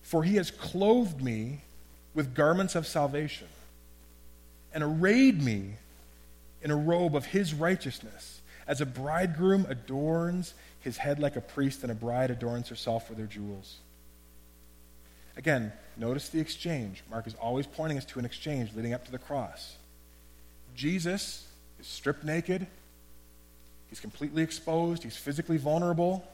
for 0.02 0.24
he 0.24 0.36
has 0.36 0.52
clothed 0.52 1.22
me 1.22 1.62
with 2.14 2.34
garments 2.34 2.76
of 2.76 2.88
salvation 2.88 3.48
and 4.74 4.84
arrayed 4.84 5.42
me 5.42 5.74
in 6.62 6.72
a 6.72 6.76
robe 6.76 7.16
of 7.16 7.26
his 7.26 7.54
righteousness, 7.54 8.42
as 8.68 8.82
a 8.82 8.86
bridegroom 8.86 9.66
adorns 9.70 10.54
his 10.82 10.98
head 10.98 11.20
like 11.20 11.36
a 11.36 11.42
priest, 11.42 11.84
and 11.84 11.92
a 11.92 11.96
bride 11.96 12.32
adorns 12.32 12.70
herself 12.70 13.10
with 13.10 13.18
her 13.20 13.26
jewels. 13.26 13.78
Again, 15.38 15.72
notice 15.96 16.30
the 16.30 16.40
exchange. 16.40 17.04
Mark 17.10 17.28
is 17.28 17.36
always 17.36 17.66
pointing 17.66 17.98
us 17.98 18.06
to 18.06 18.20
an 18.20 18.26
exchange 18.26 18.74
leading 18.76 18.94
up 18.94 19.06
to 19.06 19.12
the 19.12 19.18
cross. 19.18 19.76
Jesus 20.76 21.48
is 21.80 21.88
stripped 21.88 22.24
naked, 22.24 22.66
he's 23.90 24.00
completely 24.00 24.44
exposed, 24.44 25.04
he's 25.04 25.18
physically 25.18 25.58
vulnerable, 25.58 26.28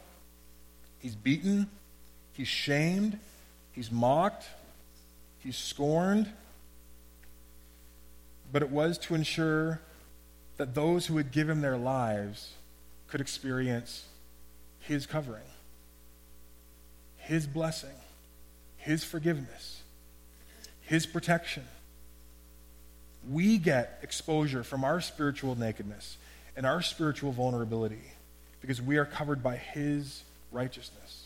he's 0.99 1.15
beaten, 1.15 1.67
he's 2.33 2.47
shamed, 2.47 3.17
He's 3.75 3.91
mocked, 3.91 4.45
he's 5.39 5.57
scorned, 5.57 6.31
but 8.53 8.61
it 8.61 8.69
was 8.69 8.97
to 8.99 9.15
ensure 9.15 9.81
that 10.55 10.73
those 10.73 11.07
who 11.07 11.15
would 11.15 11.31
give 11.33 11.49
him 11.49 11.59
their 11.59 11.75
lives 11.75 12.53
could 13.09 13.19
experience 13.19 14.05
his 14.79 15.05
covering, 15.05 15.43
his 17.17 17.45
blessing, 17.45 17.89
his 18.77 19.03
forgiveness, 19.03 19.81
his 20.83 21.05
protection. 21.05 21.65
We 23.29 23.57
get 23.57 23.99
exposure 24.03 24.63
from 24.63 24.85
our 24.85 25.01
spiritual 25.01 25.55
nakedness 25.55 26.15
and 26.55 26.65
our 26.65 26.81
spiritual 26.81 27.31
vulnerability 27.31 28.01
because 28.61 28.81
we 28.81 28.97
are 28.97 29.05
covered 29.05 29.43
by 29.43 29.57
his 29.57 30.23
righteousness. 30.51 31.25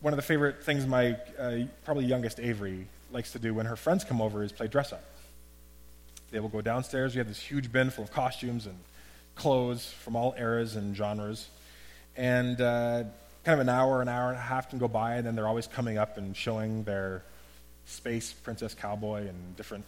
one 0.00 0.12
of 0.12 0.16
the 0.16 0.22
favorite 0.22 0.62
things 0.62 0.86
my 0.86 1.16
uh, 1.38 1.60
probably 1.84 2.04
youngest 2.04 2.40
Avery 2.40 2.86
likes 3.10 3.32
to 3.32 3.38
do 3.38 3.54
when 3.54 3.66
her 3.66 3.76
friends 3.76 4.04
come 4.04 4.20
over 4.20 4.42
is 4.42 4.52
play 4.52 4.66
dress 4.66 4.92
up. 4.92 5.04
They 6.30 6.40
will 6.40 6.48
go 6.48 6.60
downstairs. 6.60 7.14
We 7.14 7.18
have 7.18 7.28
this 7.28 7.40
huge 7.40 7.70
bin 7.70 7.90
full 7.90 8.04
of 8.04 8.12
costumes 8.12 8.66
and 8.66 8.76
clothes 9.34 9.86
from 9.86 10.16
all 10.16 10.34
eras 10.36 10.76
and 10.76 10.96
genres. 10.96 11.48
And 12.16 12.60
uh, 12.60 13.04
kind 13.44 13.54
of 13.54 13.60
an 13.60 13.68
hour, 13.68 14.02
an 14.02 14.08
hour 14.08 14.28
and 14.28 14.36
a 14.36 14.42
half 14.42 14.70
can 14.70 14.78
go 14.78 14.88
by, 14.88 15.16
and 15.16 15.26
then 15.26 15.36
they're 15.36 15.48
always 15.48 15.66
coming 15.66 15.98
up 15.98 16.16
and 16.18 16.36
showing 16.36 16.84
their 16.84 17.22
space 17.86 18.32
princess 18.32 18.74
cowboy 18.74 19.26
and 19.28 19.56
different 19.56 19.84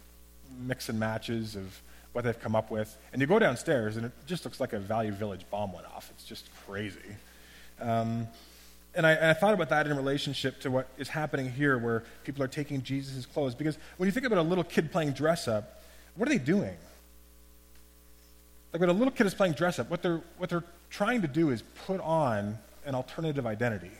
mix 0.59 0.89
and 0.89 0.99
matches 0.99 1.55
of 1.55 1.81
what 2.13 2.23
they've 2.23 2.39
come 2.39 2.55
up 2.55 2.71
with. 2.71 2.97
And 3.13 3.21
you 3.21 3.27
go 3.27 3.39
downstairs, 3.39 3.97
and 3.97 4.05
it 4.05 4.11
just 4.25 4.43
looks 4.45 4.59
like 4.59 4.73
a 4.73 4.79
Value 4.79 5.11
Village 5.11 5.45
bomb 5.51 5.73
went 5.73 5.85
off. 5.85 6.09
It's 6.15 6.25
just 6.25 6.49
crazy. 6.65 7.15
Um, 7.79 8.27
and 8.95 9.05
I, 9.05 9.11
and 9.11 9.25
I, 9.25 9.33
thought 9.33 9.53
about 9.53 9.69
that 9.69 9.85
in 9.85 9.95
relationship 9.95 10.59
to 10.61 10.71
what 10.71 10.87
is 10.97 11.09
happening 11.09 11.51
here, 11.51 11.77
where 11.77 12.03
people 12.23 12.41
are 12.41 12.47
taking 12.47 12.81
Jesus' 12.81 13.27
clothes. 13.27 13.53
Because 13.53 13.77
when 13.97 14.07
you 14.07 14.11
think 14.11 14.25
about 14.25 14.39
a 14.39 14.41
little 14.41 14.63
kid 14.63 14.91
playing 14.91 15.11
dress 15.11 15.47
up, 15.47 15.83
what 16.15 16.27
are 16.27 16.31
they 16.31 16.43
doing? 16.43 16.75
Like 18.73 18.79
when 18.79 18.89
a 18.89 18.93
little 18.93 19.11
kid 19.11 19.27
is 19.27 19.35
playing 19.35 19.53
dress 19.53 19.77
up, 19.77 19.89
what 19.89 20.01
they're, 20.01 20.21
what 20.37 20.49
they're 20.49 20.63
trying 20.89 21.21
to 21.21 21.27
do 21.27 21.51
is 21.51 21.61
put 21.85 22.01
on 22.01 22.57
an 22.85 22.95
alternative 22.95 23.45
identity. 23.45 23.91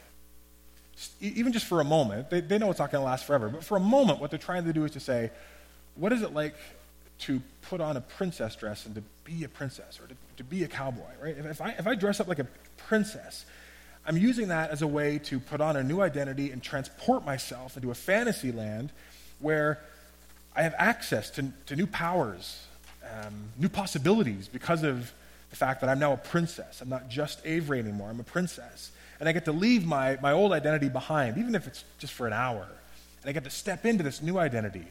Even 1.22 1.54
just 1.54 1.66
for 1.66 1.80
a 1.80 1.84
moment, 1.84 2.32
they, 2.32 2.42
they 2.42 2.58
know 2.58 2.72
it's 2.72 2.80
not 2.80 2.92
going 2.92 3.02
to 3.02 3.06
last 3.06 3.26
forever, 3.26 3.50
but 3.50 3.64
for 3.64 3.78
a 3.78 3.80
moment, 3.80 4.20
what 4.20 4.32
they're 4.32 4.40
trying 4.40 4.66
to 4.66 4.74
do 4.74 4.84
is 4.84 4.92
to 4.92 5.00
say, 5.00 5.30
what 5.98 6.14
is 6.14 6.22
it 6.22 6.34
like 6.34 6.56
to 7.20 7.42
put 7.64 7.82
on 7.82 7.98
a 7.98 8.02
princess 8.02 8.56
dress 8.56 8.86
and 8.86 8.96
to 8.96 9.04
be 9.24 9.44
a 9.44 9.50
princess 9.50 10.00
or 10.00 10.08
to, 10.08 10.16
to 10.38 10.44
be 10.44 10.64
a 10.64 10.68
cowboy, 10.68 11.02
right? 11.22 11.38
If, 11.38 11.46
if, 11.46 11.62
I, 11.62 11.70
if 11.72 11.88
I 11.88 11.96
dress 11.96 12.20
up 12.20 12.28
like 12.28 12.40
a 12.40 12.48
princess, 12.78 13.46
I'm 14.06 14.18
using 14.18 14.48
that 14.50 14.70
as 14.70 14.82
a 14.82 14.88
way 14.88 15.20
to 15.26 15.40
put 15.40 15.60
on 15.60 15.76
a 15.76 15.84
new 15.84 16.02
identity 16.02 16.52
and 16.52 16.64
transport 16.64 17.26
myself 17.26 17.76
into 17.76 17.92
a 17.92 17.96
fantasy 17.96 18.52
land 18.52 18.92
where 19.40 19.80
I 20.56 20.62
have 20.62 20.76
access 20.78 21.30
to, 21.32 21.52
to 21.66 21.76
new 21.76 21.88
powers, 21.88 22.66
um, 23.04 23.50
new 23.58 23.70
possibilities 23.70 24.48
because 24.48 24.84
of 24.84 25.12
the 25.50 25.56
fact 25.56 25.82
that 25.82 25.90
I'm 25.90 26.00
now 26.00 26.14
a 26.14 26.18
princess. 26.18 26.82
I'm 26.82 26.90
not 26.90 27.10
just 27.10 27.42
Avery 27.46 27.80
anymore, 27.80 28.10
I'm 28.10 28.20
a 28.20 28.24
princess. 28.24 28.92
And 29.20 29.28
I 29.28 29.32
get 29.32 29.46
to 29.46 29.52
leave 29.52 29.86
my, 29.86 30.18
my 30.22 30.32
old 30.32 30.52
identity 30.52 30.90
behind, 30.90 31.38
even 31.38 31.56
if 31.56 31.68
it's 31.68 31.84
just 31.98 32.14
for 32.14 32.28
an 32.28 32.34
hour. 32.34 32.68
And 33.22 33.30
I 33.30 33.32
get 33.34 33.44
to 33.44 33.50
step 33.50 33.86
into 33.86 34.04
this 34.04 34.22
new 34.22 34.38
identity 34.38 34.86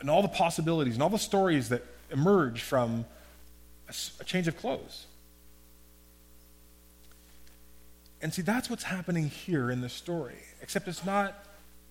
and, 0.00 0.10
all 0.10 0.22
the 0.22 0.28
possibilities 0.28 0.94
and 0.94 1.02
all 1.02 1.08
the 1.08 1.18
stories 1.18 1.68
that 1.70 1.82
emerge 2.10 2.62
from 2.62 3.04
a, 3.88 3.94
a 4.20 4.24
change 4.24 4.48
of 4.48 4.56
clothes. 4.56 5.06
And 8.20 8.32
see, 8.32 8.42
that's 8.42 8.70
what's 8.70 8.84
happening 8.84 9.28
here 9.28 9.70
in 9.70 9.80
this 9.80 9.92
story, 9.92 10.38
except 10.60 10.86
it's 10.86 11.04
not 11.04 11.44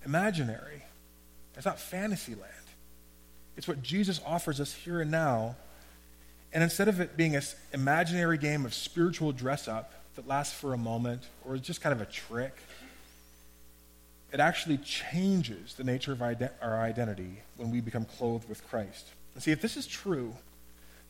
imaginary, 0.06 0.84
it's 1.56 1.65
not 1.65 1.80
fantasy 1.80 2.34
land. 2.34 2.54
It's 3.58 3.67
what 3.67 3.84
Jesus 3.84 4.21
offers 4.25 4.62
us 4.62 4.73
here 4.73 5.01
and 5.01 5.12
now. 5.12 5.56
And 6.54 6.63
instead 6.63 6.88
of 6.88 6.99
it 6.99 7.17
being 7.17 7.36
an 7.36 7.43
imaginary 7.73 8.38
game 8.38 8.65
of 8.65 8.73
spiritual 8.73 9.34
dress 9.34 9.67
up 9.67 9.93
that 10.15 10.27
lasts 10.27 10.58
for 10.58 10.73
a 10.73 10.77
moment 10.77 11.23
or 11.45 11.56
is 11.56 11.62
just 11.62 11.82
kind 11.82 11.93
of 11.93 12.01
a 12.01 12.10
trick, 12.10 12.56
it 14.32 14.39
actually 14.39 14.78
changes 14.78 15.74
the 15.76 15.84
nature 15.84 16.12
of 16.12 16.22
our 16.22 16.80
identity 16.80 17.41
when 17.58 17.72
we 17.72 17.82
become 17.82 18.06
clothed 18.06 18.48
with 18.48 18.65
Christ. 18.70 19.08
And 19.34 19.44
see, 19.44 19.52
if 19.52 19.62
this 19.62 19.78
is 19.78 19.86
true, 19.88 20.34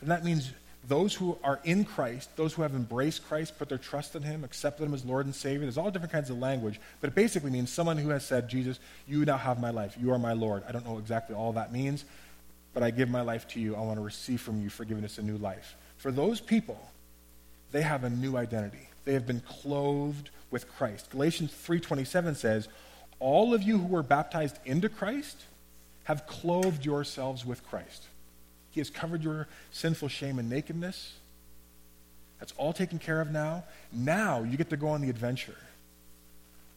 then 0.00 0.08
that 0.08 0.24
means 0.24 0.52
those 0.88 1.14
who 1.14 1.38
are 1.44 1.60
in 1.62 1.84
Christ, 1.84 2.36
those 2.36 2.52
who 2.52 2.62
have 2.62 2.74
embraced 2.74 3.26
Christ, 3.28 3.56
put 3.56 3.68
their 3.68 3.78
trust 3.78 4.16
in 4.16 4.22
Him, 4.22 4.42
accepted 4.42 4.84
Him 4.84 4.94
as 4.94 5.04
Lord 5.04 5.26
and 5.26 5.34
Savior, 5.34 5.60
there's 5.60 5.78
all 5.78 5.92
different 5.92 6.12
kinds 6.12 6.30
of 6.30 6.38
language, 6.38 6.80
but 7.00 7.08
it 7.08 7.14
basically 7.14 7.52
means 7.52 7.70
someone 7.70 7.96
who 7.96 8.08
has 8.08 8.24
said, 8.24 8.48
Jesus, 8.48 8.80
you 9.06 9.24
now 9.24 9.36
have 9.36 9.60
my 9.60 9.70
life. 9.70 9.96
You 10.00 10.12
are 10.12 10.18
my 10.18 10.32
Lord. 10.32 10.64
I 10.68 10.72
don't 10.72 10.84
know 10.84 10.98
exactly 10.98 11.36
all 11.36 11.52
that 11.52 11.72
means, 11.72 12.04
but 12.74 12.82
I 12.82 12.90
give 12.90 13.08
my 13.08 13.20
life 13.20 13.46
to 13.48 13.60
you. 13.60 13.76
I 13.76 13.80
want 13.80 13.98
to 13.98 14.04
receive 14.04 14.40
from 14.40 14.60
you 14.60 14.68
forgiveness 14.68 15.18
and 15.18 15.26
new 15.28 15.38
life. 15.38 15.76
For 15.98 16.10
those 16.10 16.40
people, 16.40 16.90
they 17.70 17.82
have 17.82 18.02
a 18.02 18.10
new 18.10 18.36
identity. 18.36 18.88
They 19.04 19.12
have 19.14 19.26
been 19.26 19.42
clothed 19.46 20.30
with 20.50 20.68
Christ. 20.68 21.10
Galatians 21.10 21.52
3:27 21.52 22.34
says, 22.34 22.68
"All 23.22 23.54
of 23.54 23.62
you 23.62 23.78
who 23.78 23.86
were 23.86 24.02
baptized 24.02 24.58
into 24.64 24.88
Christ 24.88 25.44
have 26.04 26.26
clothed 26.26 26.84
yourselves 26.84 27.46
with 27.46 27.64
Christ." 27.64 28.08
He 28.72 28.80
has 28.80 28.90
covered 28.90 29.22
your 29.22 29.46
sinful 29.70 30.08
shame 30.08 30.40
and 30.40 30.50
nakedness. 30.50 31.12
That's 32.40 32.52
all 32.56 32.72
taken 32.72 32.98
care 32.98 33.20
of 33.20 33.30
now. 33.30 33.62
Now 33.92 34.42
you 34.42 34.56
get 34.56 34.70
to 34.70 34.76
go 34.76 34.88
on 34.88 35.02
the 35.02 35.10
adventure 35.10 35.58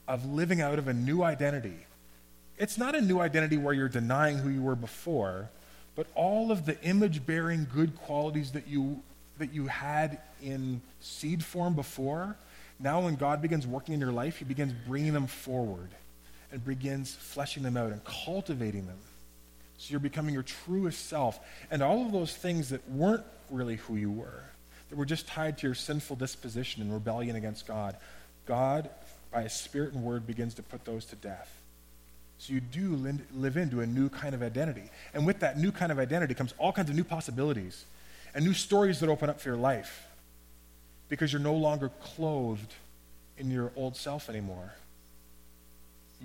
of 0.08 0.24
living 0.26 0.62
out 0.62 0.78
of 0.78 0.88
a 0.88 0.94
new 0.94 1.24
identity. 1.24 1.88
It's 2.60 2.78
not 2.78 2.94
a 2.94 3.02
new 3.02 3.20
identity 3.20 3.58
where 3.58 3.74
you're 3.74 3.90
denying 3.90 4.38
who 4.38 4.50
you 4.50 4.62
were 4.62 4.76
before, 4.76 5.50
but 5.96 6.06
all 6.14 6.52
of 6.52 6.68
the 6.68 6.80
image 6.84 7.26
bearing 7.26 7.66
good 7.74 7.96
qualities 7.96 8.52
that 8.52 8.68
you, 8.68 9.02
that 9.40 9.52
you 9.52 9.66
had 9.68 10.20
in 10.44 10.82
seed 11.02 11.44
form 11.44 11.74
before, 11.74 12.36
now 12.80 13.02
when 13.02 13.16
God 13.16 13.42
begins 13.42 13.66
working 13.66 13.96
in 13.96 14.00
your 14.00 14.12
life, 14.12 14.38
He 14.38 14.46
begins 14.46 14.74
bringing 14.86 15.14
them 15.14 15.28
forward 15.28 15.90
and 16.56 16.64
begins 16.64 17.14
fleshing 17.14 17.64
them 17.64 17.76
out 17.76 17.92
and 17.92 18.02
cultivating 18.06 18.88
them. 18.88 18.98
So 19.78 19.92
you're 19.92 20.00
becoming 20.00 20.34
your 20.34 20.44
truest 20.44 21.10
self. 21.10 21.38
And 21.70 21.84
all 21.84 22.06
of 22.06 22.14
those 22.14 22.34
things 22.34 22.70
that 22.70 22.90
weren't 22.90 23.26
really 23.52 23.76
who 23.76 23.98
you 23.98 24.10
were, 24.10 24.42
that 24.90 24.96
were 24.96 25.06
just 25.06 25.28
tied 25.28 25.58
to 25.58 25.68
your 25.68 25.76
sinful 25.76 26.16
disposition 26.16 26.82
and 26.82 26.94
rebellion 26.94 27.36
against 27.36 27.68
God, 27.68 27.98
God, 28.46 28.90
by 29.34 29.42
His 29.42 29.52
Spirit 29.52 29.94
and 29.94 30.02
Word, 30.02 30.26
begins 30.26 30.54
to 30.54 30.64
put 30.64 30.86
those 30.86 31.04
to 31.08 31.18
death. 31.18 31.54
So 32.38 32.54
you 32.54 32.62
do 32.62 33.20
live 33.34 33.58
into 33.58 33.82
a 33.82 33.86
new 33.86 34.08
kind 34.08 34.34
of 34.34 34.42
identity. 34.42 34.90
And 35.14 35.26
with 35.26 35.42
that 35.42 35.60
new 35.60 35.74
kind 35.74 35.92
of 35.92 36.00
identity 36.00 36.36
comes 36.36 36.54
all 36.58 36.72
kinds 36.72 36.90
of 36.90 36.96
new 36.96 37.04
possibilities 37.04 37.84
and 38.34 38.46
new 38.46 38.54
stories 38.54 39.02
that 39.02 39.10
open 39.10 39.30
up 39.30 39.42
for 39.42 39.50
your 39.50 39.58
life 39.58 40.08
because 41.10 41.34
you're 41.34 41.42
no 41.42 41.56
longer 41.56 41.92
clothed 42.02 42.74
in 43.38 43.52
your 43.52 43.74
old 43.76 43.98
self 43.98 44.30
anymore. 44.30 44.74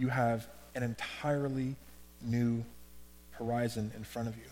You 0.01 0.09
have 0.09 0.49
an 0.75 0.83
entirely 0.83 1.77
new 2.23 2.65
horizon 3.33 3.93
in 3.95 4.03
front 4.03 4.29
of 4.29 4.37
you. 4.37 4.43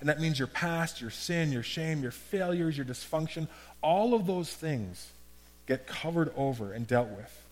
And 0.00 0.08
that 0.08 0.20
means 0.20 0.38
your 0.38 0.48
past, 0.48 1.02
your 1.02 1.10
sin, 1.10 1.52
your 1.52 1.62
shame, 1.62 2.02
your 2.02 2.10
failures, 2.10 2.76
your 2.78 2.86
dysfunction, 2.86 3.46
all 3.82 4.14
of 4.14 4.26
those 4.26 4.50
things 4.50 5.10
get 5.66 5.86
covered 5.86 6.32
over 6.34 6.72
and 6.72 6.86
dealt 6.86 7.08
with 7.08 7.42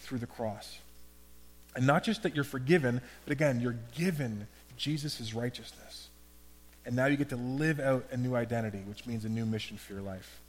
through 0.00 0.18
the 0.18 0.26
cross. 0.26 0.78
And 1.76 1.86
not 1.86 2.02
just 2.02 2.22
that 2.22 2.34
you're 2.34 2.44
forgiven, 2.44 3.02
but 3.26 3.32
again, 3.32 3.60
you're 3.60 3.76
given 3.94 4.46
Jesus' 4.78 5.34
righteousness. 5.34 6.08
And 6.86 6.96
now 6.96 7.06
you 7.06 7.18
get 7.18 7.28
to 7.28 7.36
live 7.36 7.78
out 7.78 8.06
a 8.10 8.16
new 8.16 8.34
identity, 8.34 8.80
which 8.86 9.04
means 9.04 9.26
a 9.26 9.28
new 9.28 9.44
mission 9.44 9.76
for 9.76 9.92
your 9.92 10.02
life. 10.02 10.40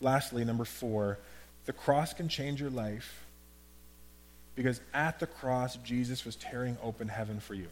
Lastly, 0.00 0.44
number 0.44 0.66
four, 0.66 1.18
the 1.64 1.72
cross 1.72 2.12
can 2.12 2.28
change 2.28 2.60
your 2.60 2.68
life 2.68 3.24
because 4.60 4.78
at 4.92 5.18
the 5.18 5.26
cross, 5.26 5.76
Jesus 5.76 6.26
was 6.26 6.36
tearing 6.36 6.76
open 6.82 7.08
heaven 7.08 7.40
for 7.40 7.54
you. 7.54 7.68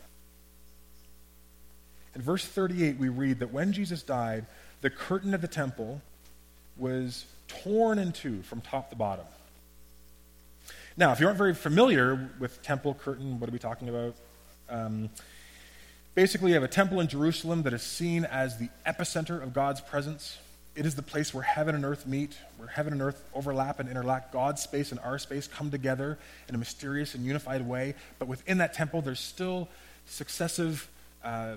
In 2.15 2.23
verse 2.23 2.43
38, 2.47 2.97
we 2.97 3.11
read 3.11 3.41
that 3.41 3.53
when 3.53 3.75
Jesus 3.75 4.03
died, 4.03 4.47
the 4.81 4.89
curtain 4.89 5.35
of 5.35 5.43
the 5.43 5.49
temple 5.49 6.01
was 6.79 7.27
torn 7.47 7.99
in 7.99 8.13
two 8.13 8.41
from 8.41 8.63
top 8.63 8.89
to 8.89 8.97
bottom. 8.97 9.27
Now, 10.97 11.13
if 11.13 11.21
you 11.21 11.27
aren't 11.27 11.37
very 11.37 11.53
familiar 11.53 12.31
with 12.39 12.63
temple 12.63 12.95
curtain, 12.95 13.39
what 13.39 13.51
are 13.51 13.53
we 13.53 13.59
talking 13.59 13.91
about? 13.91 14.15
Um, 14.71 15.11
basically, 16.15 16.53
you 16.53 16.55
have 16.55 16.65
a 16.65 16.69
temple 16.69 17.01
in 17.01 17.09
Jerusalem 17.09 17.65
that 17.65 17.75
is 17.75 17.83
seen 17.83 18.25
as 18.25 18.57
the 18.57 18.71
epicenter 18.87 19.43
of 19.43 19.53
God's 19.53 19.83
presence. 19.83 20.39
It 20.79 20.87
is 20.87 20.95
the 20.95 21.03
place 21.03 21.35
where 21.35 21.43
heaven 21.43 21.75
and 21.75 21.85
earth 21.85 22.07
meet, 22.07 22.39
where 22.57 22.69
heaven 22.69 22.93
and 22.93 23.03
earth 23.03 23.25
overlap 23.35 23.81
and 23.81 23.89
interlock. 23.89 24.31
God's 24.31 24.63
space 24.63 24.93
and 24.93 25.01
our 25.01 25.19
space 25.19 25.49
come 25.49 25.73
together 25.73 26.17
in 26.49 26.55
a 26.55 26.59
mysterious 26.59 27.17
and 27.17 27.25
unified 27.25 27.67
way. 27.67 27.97
But 28.21 28.29
within 28.29 28.59
that 28.59 28.75
temple, 28.75 29.03
there's 29.03 29.19
still 29.19 29.69
successive 30.07 30.89
uh, 31.25 31.57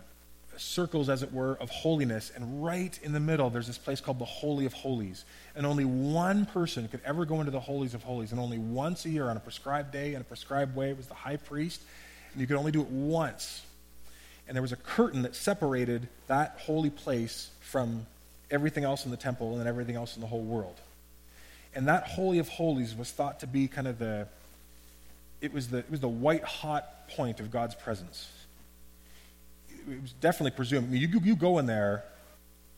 circles, 0.57 1.07
as 1.07 1.21
it 1.21 1.31
were, 1.31 1.55
of 1.62 1.69
holiness. 1.69 2.31
And 2.36 2.65
right 2.65 2.99
in 3.03 3.13
the 3.13 3.19
middle, 3.19 3.51
there's 3.51 3.67
this 3.67 3.77
place 3.77 4.01
called 4.01 4.17
the 4.17 4.25
Holy 4.25 4.65
of 4.65 4.73
Holies. 4.73 5.23
And 5.55 5.67
only 5.67 5.86
one 5.86 6.47
person 6.47 6.88
could 6.88 7.01
ever 7.05 7.23
go 7.23 7.41
into 7.41 7.51
the 7.51 7.60
Holies 7.60 7.93
of 7.93 8.01
Holies. 8.01 8.31
And 8.31 8.41
only 8.41 8.57
once 8.57 9.05
a 9.05 9.10
year, 9.12 9.29
on 9.29 9.38
a 9.38 9.39
prescribed 9.39 9.91
day, 9.91 10.15
in 10.15 10.21
a 10.21 10.23
prescribed 10.23 10.75
way, 10.75 10.89
it 10.89 10.97
was 10.97 11.05
the 11.05 11.13
high 11.13 11.38
priest. 11.38 11.79
And 12.31 12.41
you 12.41 12.47
could 12.47 12.57
only 12.57 12.71
do 12.71 12.81
it 12.81 12.89
once. 12.89 13.62
And 14.47 14.55
there 14.55 14.63
was 14.63 14.71
a 14.71 14.77
curtain 14.77 15.21
that 15.21 15.36
separated 15.36 16.07
that 16.25 16.57
holy 16.65 16.89
place 16.89 17.51
from 17.60 18.07
everything 18.51 18.83
else 18.83 19.05
in 19.05 19.11
the 19.11 19.17
temple 19.17 19.57
and 19.57 19.67
everything 19.67 19.95
else 19.95 20.15
in 20.15 20.21
the 20.21 20.27
whole 20.27 20.43
world. 20.43 20.75
And 21.73 21.87
that 21.87 22.03
Holy 22.03 22.39
of 22.39 22.49
Holies 22.49 22.93
was 22.95 23.09
thought 23.11 23.39
to 23.39 23.47
be 23.47 23.67
kind 23.67 23.87
of 23.87 23.97
the, 23.97 24.27
it 25.39 25.53
was 25.53 25.69
the, 25.69 25.77
it 25.79 25.89
was 25.89 26.01
the 26.01 26.09
white 26.09 26.43
hot 26.43 27.07
point 27.09 27.39
of 27.39 27.49
God's 27.49 27.75
presence 27.75 28.27
it 29.89 30.01
was 30.01 30.13
definitely 30.13 30.51
presumed. 30.51 30.91
You, 30.91 31.07
you 31.23 31.35
go 31.35 31.59
in 31.59 31.65
there, 31.65 32.03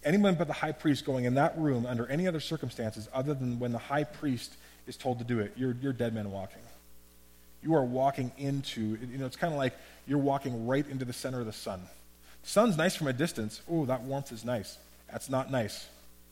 anyone 0.03 0.35
but 0.35 0.47
the 0.47 0.53
high 0.53 0.71
priest 0.71 1.05
going 1.05 1.25
in 1.25 1.35
that 1.35 1.57
room 1.57 1.85
under 1.85 2.07
any 2.07 2.27
other 2.27 2.39
circumstances 2.39 3.07
other 3.13 3.33
than 3.33 3.59
when 3.59 3.71
the 3.71 3.77
high 3.77 4.03
priest 4.03 4.53
is 4.87 4.97
told 4.97 5.19
to 5.19 5.25
do 5.25 5.39
it, 5.39 5.53
you're, 5.55 5.75
you're 5.81 5.93
dead 5.93 6.13
man 6.13 6.31
walking. 6.31 6.61
You 7.61 7.75
are 7.75 7.83
walking 7.83 8.31
into, 8.37 8.81
you 8.81 9.17
know, 9.17 9.25
it's 9.25 9.37
kind 9.37 9.53
of 9.53 9.57
like 9.57 9.73
you're 10.05 10.17
walking 10.17 10.67
right 10.67 10.87
into 10.89 11.05
the 11.05 11.13
center 11.13 11.39
of 11.39 11.45
the 11.45 11.53
sun. 11.53 11.81
Sun's 12.43 12.75
nice 12.75 12.95
from 12.95 13.07
a 13.07 13.13
distance. 13.13 13.61
Oh, 13.69 13.85
that 13.85 14.01
warmth 14.01 14.31
is 14.33 14.43
nice. 14.43 14.77
That's 15.13 15.29
not 15.29 15.51
nice 15.51 15.87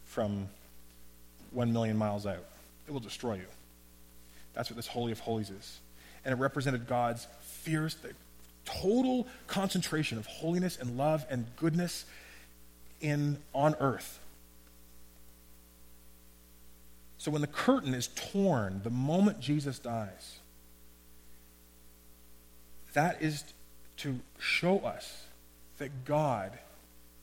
from 0.05 0.49
one 1.51 1.71
million 1.71 1.97
miles 1.97 2.25
out. 2.25 2.43
It 2.87 2.91
will 2.91 2.99
destroy 2.99 3.35
you. 3.35 3.45
That's 4.55 4.71
what 4.71 4.75
this 4.75 4.87
Holy 4.87 5.11
of 5.11 5.19
Holies 5.19 5.51
is. 5.51 5.79
And 6.25 6.33
it 6.33 6.41
represented 6.41 6.87
God's 6.87 7.27
fierce, 7.41 7.95
total 8.65 9.27
concentration 9.45 10.17
of 10.17 10.25
holiness 10.25 10.79
and 10.81 10.97
love 10.97 11.27
and 11.29 11.45
goodness 11.57 12.05
in 13.01 13.37
on 13.53 13.75
earth. 13.79 14.19
So 17.19 17.29
when 17.29 17.41
the 17.41 17.47
curtain 17.47 17.93
is 17.93 18.07
torn, 18.07 18.81
the 18.83 18.89
moment 18.89 19.39
Jesus 19.39 19.77
dies, 19.77 20.39
that 22.93 23.21
is 23.21 23.43
to 23.97 24.19
show 24.39 24.79
us 24.79 25.25
that 25.77 26.03
God 26.03 26.57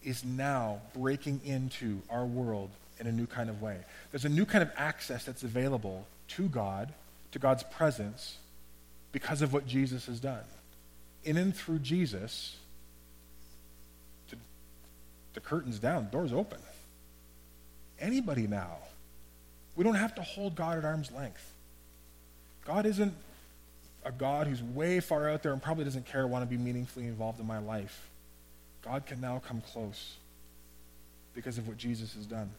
is 0.08 0.24
now 0.24 0.80
breaking 0.94 1.40
into 1.44 2.00
our 2.08 2.24
world 2.24 2.70
in 2.98 3.06
a 3.06 3.12
new 3.12 3.26
kind 3.26 3.50
of 3.50 3.60
way. 3.60 3.78
There's 4.10 4.24
a 4.24 4.30
new 4.30 4.46
kind 4.46 4.62
of 4.62 4.70
access 4.76 5.24
that's 5.24 5.42
available 5.42 6.06
to 6.28 6.48
God, 6.48 6.92
to 7.32 7.38
God's 7.38 7.62
presence, 7.62 8.38
because 9.12 9.42
of 9.42 9.52
what 9.52 9.66
Jesus 9.66 10.06
has 10.06 10.18
done 10.18 10.44
in 11.24 11.36
and 11.36 11.54
through 11.54 11.80
Jesus, 11.80 12.56
to, 14.28 14.36
the 15.34 15.40
curtain's 15.40 15.78
down, 15.78 16.08
doors 16.10 16.32
open. 16.32 16.58
Anybody 18.00 18.46
now. 18.46 18.78
We 19.76 19.84
don't 19.84 19.96
have 19.96 20.14
to 20.14 20.22
hold 20.22 20.54
God 20.54 20.78
at 20.78 20.84
arm's 20.84 21.12
length. 21.12 21.52
God 22.64 22.86
isn't 22.86 23.14
a 24.04 24.12
God 24.12 24.46
who's 24.46 24.62
way 24.62 25.00
far 25.00 25.28
out 25.28 25.42
there 25.42 25.52
and 25.52 25.62
probably 25.62 25.84
doesn't 25.84 26.06
care, 26.06 26.26
want 26.26 26.42
to 26.42 26.46
be 26.48 26.56
meaningfully 26.56 27.06
involved 27.06 27.40
in 27.40 27.46
my 27.46 27.58
life. 27.58 28.08
God 28.82 29.06
can 29.06 29.20
now 29.20 29.42
come 29.46 29.60
close 29.60 30.16
because 31.34 31.58
of 31.58 31.68
what 31.68 31.76
Jesus 31.76 32.14
has 32.14 32.26
done. 32.26 32.50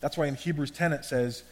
That's 0.00 0.16
why 0.16 0.26
in 0.26 0.34
Hebrews 0.34 0.70
10 0.70 0.92
it 0.92 1.04
says, 1.04 1.42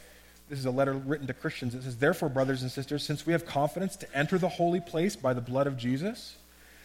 this 0.48 0.58
is 0.58 0.64
a 0.64 0.70
letter 0.70 0.92
written 0.92 1.26
to 1.26 1.34
Christians. 1.34 1.74
It 1.74 1.82
says, 1.82 1.96
Therefore, 1.96 2.28
brothers 2.28 2.62
and 2.62 2.70
sisters, 2.70 3.04
since 3.04 3.26
we 3.26 3.32
have 3.32 3.46
confidence 3.46 3.96
to 3.96 4.16
enter 4.16 4.38
the 4.38 4.48
holy 4.48 4.80
place 4.80 5.16
by 5.16 5.34
the 5.34 5.40
blood 5.40 5.66
of 5.66 5.76
Jesus, 5.76 6.36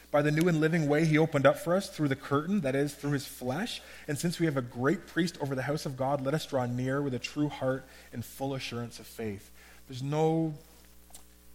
by 0.09 0.21
the 0.21 0.31
new 0.31 0.47
and 0.49 0.59
living 0.59 0.87
way 0.87 1.05
he 1.05 1.17
opened 1.17 1.45
up 1.45 1.57
for 1.57 1.75
us 1.75 1.89
through 1.89 2.07
the 2.07 2.15
curtain, 2.15 2.61
that 2.61 2.75
is, 2.75 2.93
through 2.93 3.11
his 3.11 3.25
flesh. 3.25 3.81
And 4.07 4.17
since 4.17 4.39
we 4.39 4.47
have 4.47 4.57
a 4.57 4.61
great 4.61 5.07
priest 5.07 5.37
over 5.39 5.53
the 5.53 5.61
house 5.61 5.85
of 5.85 5.95
God, 5.95 6.25
let 6.25 6.33
us 6.33 6.45
draw 6.45 6.65
near 6.65 7.01
with 7.01 7.13
a 7.13 7.19
true 7.19 7.49
heart 7.49 7.85
and 8.11 8.25
full 8.25 8.55
assurance 8.55 8.99
of 8.99 9.05
faith. 9.05 9.51
There's 9.87 10.01
no, 10.01 10.55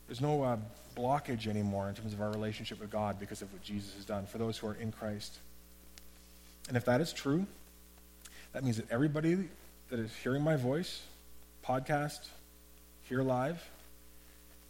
there's 0.07 0.21
no 0.21 0.43
uh, 0.43 0.57
blockage 0.97 1.47
anymore 1.47 1.89
in 1.89 1.95
terms 1.95 2.13
of 2.13 2.21
our 2.21 2.31
relationship 2.31 2.81
with 2.81 2.91
God 2.91 3.21
because 3.21 3.43
of 3.43 3.53
what 3.53 3.63
Jesus 3.63 3.95
has 3.95 4.05
done 4.05 4.27
for 4.27 4.39
those 4.39 4.57
who 4.57 4.67
are 4.69 4.75
in 4.75 4.91
Christ. 4.91 5.37
And 6.69 6.77
if 6.77 6.85
that 6.87 7.01
is 7.01 7.13
true, 7.13 7.47
that 8.53 8.65
means 8.65 8.77
that 8.79 8.91
everybody 8.91 9.37
that 9.91 10.01
is 10.01 10.11
hearing 10.23 10.43
my 10.43 10.57
voice, 10.57 11.03
podcast, 11.65 12.27
here 13.09 13.23
live, 13.23 13.63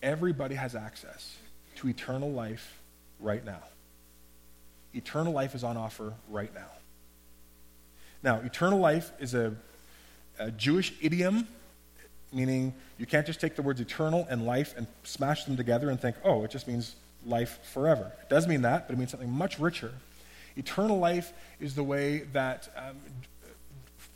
everybody 0.03 0.55
has 0.57 0.75
access 0.75 1.37
to 1.77 1.89
eternal 1.89 2.31
life 2.31 2.79
right 3.21 3.45
now. 3.45 3.63
Eternal 4.95 5.33
life 5.33 5.55
is 5.55 5.65
on 5.65 5.77
offer 5.77 6.13
right 6.29 6.55
now. 6.55 6.69
Now, 8.23 8.41
eternal 8.41 8.79
life 8.79 9.13
is 9.21 9.35
a, 9.35 9.55
a 10.39 10.51
Jewish 10.51 10.93
idiom, 11.01 11.47
meaning 12.33 12.75
you 12.99 13.07
can't 13.07 13.27
just 13.27 13.41
take 13.41 13.57
the 13.57 13.63
words 13.63 13.81
eternal 13.81 14.27
and 14.31 14.47
life 14.47 14.75
and 14.77 14.87
smash 15.05 15.45
them 15.45 15.57
together 15.57 15.91
and 15.91 16.01
think, 16.01 16.17
oh, 16.25 16.45
it 16.45 16.51
just 16.51 16.69
means 16.69 16.97
life 17.25 17.59
forever. 17.73 18.13
It 18.23 18.29
does 18.29 18.47
mean 18.47 18.63
that, 18.63 18.87
but 18.87 18.95
it 18.95 18.99
means 18.99 19.11
something 19.11 19.31
much 19.31 19.59
richer. 19.59 19.93
Eternal 20.57 20.99
life 20.99 21.33
is 21.61 21.75
the 21.75 21.83
way 21.83 22.21
that 22.33 22.69
um, 22.77 22.97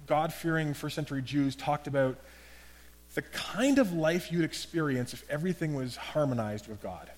God 0.06 0.32
fearing 0.32 0.74
first 0.74 0.94
century 0.94 1.22
Jews 1.22 1.54
talked 1.54 1.86
about 1.86 2.18
the 3.14 3.22
kind 3.22 3.78
of 3.78 3.92
life 3.92 4.30
you'd 4.30 4.44
experience 4.44 5.12
if 5.12 5.28
everything 5.28 5.74
was 5.74 5.96
harmonized 5.96 6.68
with 6.68 6.80
God 6.82 7.10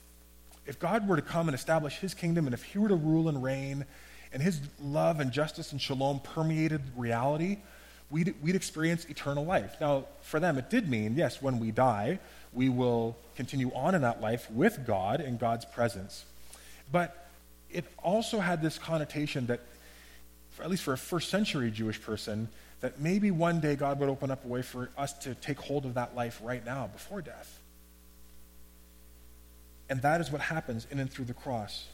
if 0.66 0.78
God 0.78 1.08
were 1.08 1.16
to 1.16 1.22
come 1.22 1.48
and 1.48 1.54
establish 1.54 1.98
his 1.98 2.14
kingdom, 2.14 2.46
and 2.46 2.54
if 2.54 2.62
he 2.62 2.78
were 2.78 2.88
to 2.88 2.94
rule 2.94 3.28
and 3.28 3.42
reign, 3.42 3.84
and 4.32 4.42
his 4.42 4.60
love 4.80 5.20
and 5.20 5.32
justice 5.32 5.72
and 5.72 5.80
shalom 5.80 6.20
permeated 6.20 6.80
reality, 6.96 7.58
we'd, 8.12 8.34
we'd 8.42 8.54
experience 8.54 9.06
eternal 9.06 9.44
life. 9.44 9.74
Now, 9.80 10.04
for 10.20 10.38
them, 10.38 10.58
it 10.58 10.70
did 10.70 10.88
mean, 10.88 11.16
yes, 11.16 11.42
when 11.42 11.58
we 11.58 11.72
die, 11.72 12.20
we 12.52 12.68
will 12.68 13.16
continue 13.34 13.72
on 13.74 13.94
in 13.94 14.02
that 14.02 14.20
life 14.20 14.48
with 14.50 14.86
God 14.86 15.20
in 15.20 15.38
God's 15.38 15.64
presence. 15.64 16.24
But 16.92 17.28
it 17.70 17.86
also 18.02 18.38
had 18.38 18.62
this 18.62 18.78
connotation 18.78 19.46
that, 19.46 19.60
at 20.62 20.70
least 20.70 20.82
for 20.82 20.92
a 20.92 20.98
first 20.98 21.30
century 21.30 21.70
Jewish 21.70 22.00
person, 22.00 22.48
that 22.82 23.00
maybe 23.00 23.30
one 23.30 23.60
day 23.60 23.74
God 23.74 23.98
would 24.00 24.10
open 24.10 24.30
up 24.30 24.44
a 24.44 24.48
way 24.48 24.60
for 24.60 24.90
us 24.98 25.14
to 25.20 25.34
take 25.36 25.58
hold 25.58 25.86
of 25.86 25.94
that 25.94 26.14
life 26.14 26.38
right 26.42 26.64
now 26.64 26.88
before 26.88 27.22
death. 27.22 27.58
And 29.88 30.02
that 30.02 30.20
is 30.20 30.30
what 30.30 30.42
happens 30.42 30.86
in 30.90 30.98
and 30.98 31.10
through 31.10 31.24
the 31.26 31.34
cross. 31.34 31.86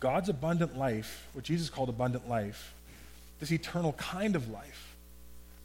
God's 0.00 0.28
abundant 0.28 0.76
life, 0.76 1.26
what 1.32 1.44
Jesus 1.44 1.70
called 1.70 1.88
abundant 1.88 2.28
life, 2.28 2.74
this 3.40 3.52
eternal 3.52 3.92
kind 3.94 4.36
of 4.36 4.50
life, 4.50 4.93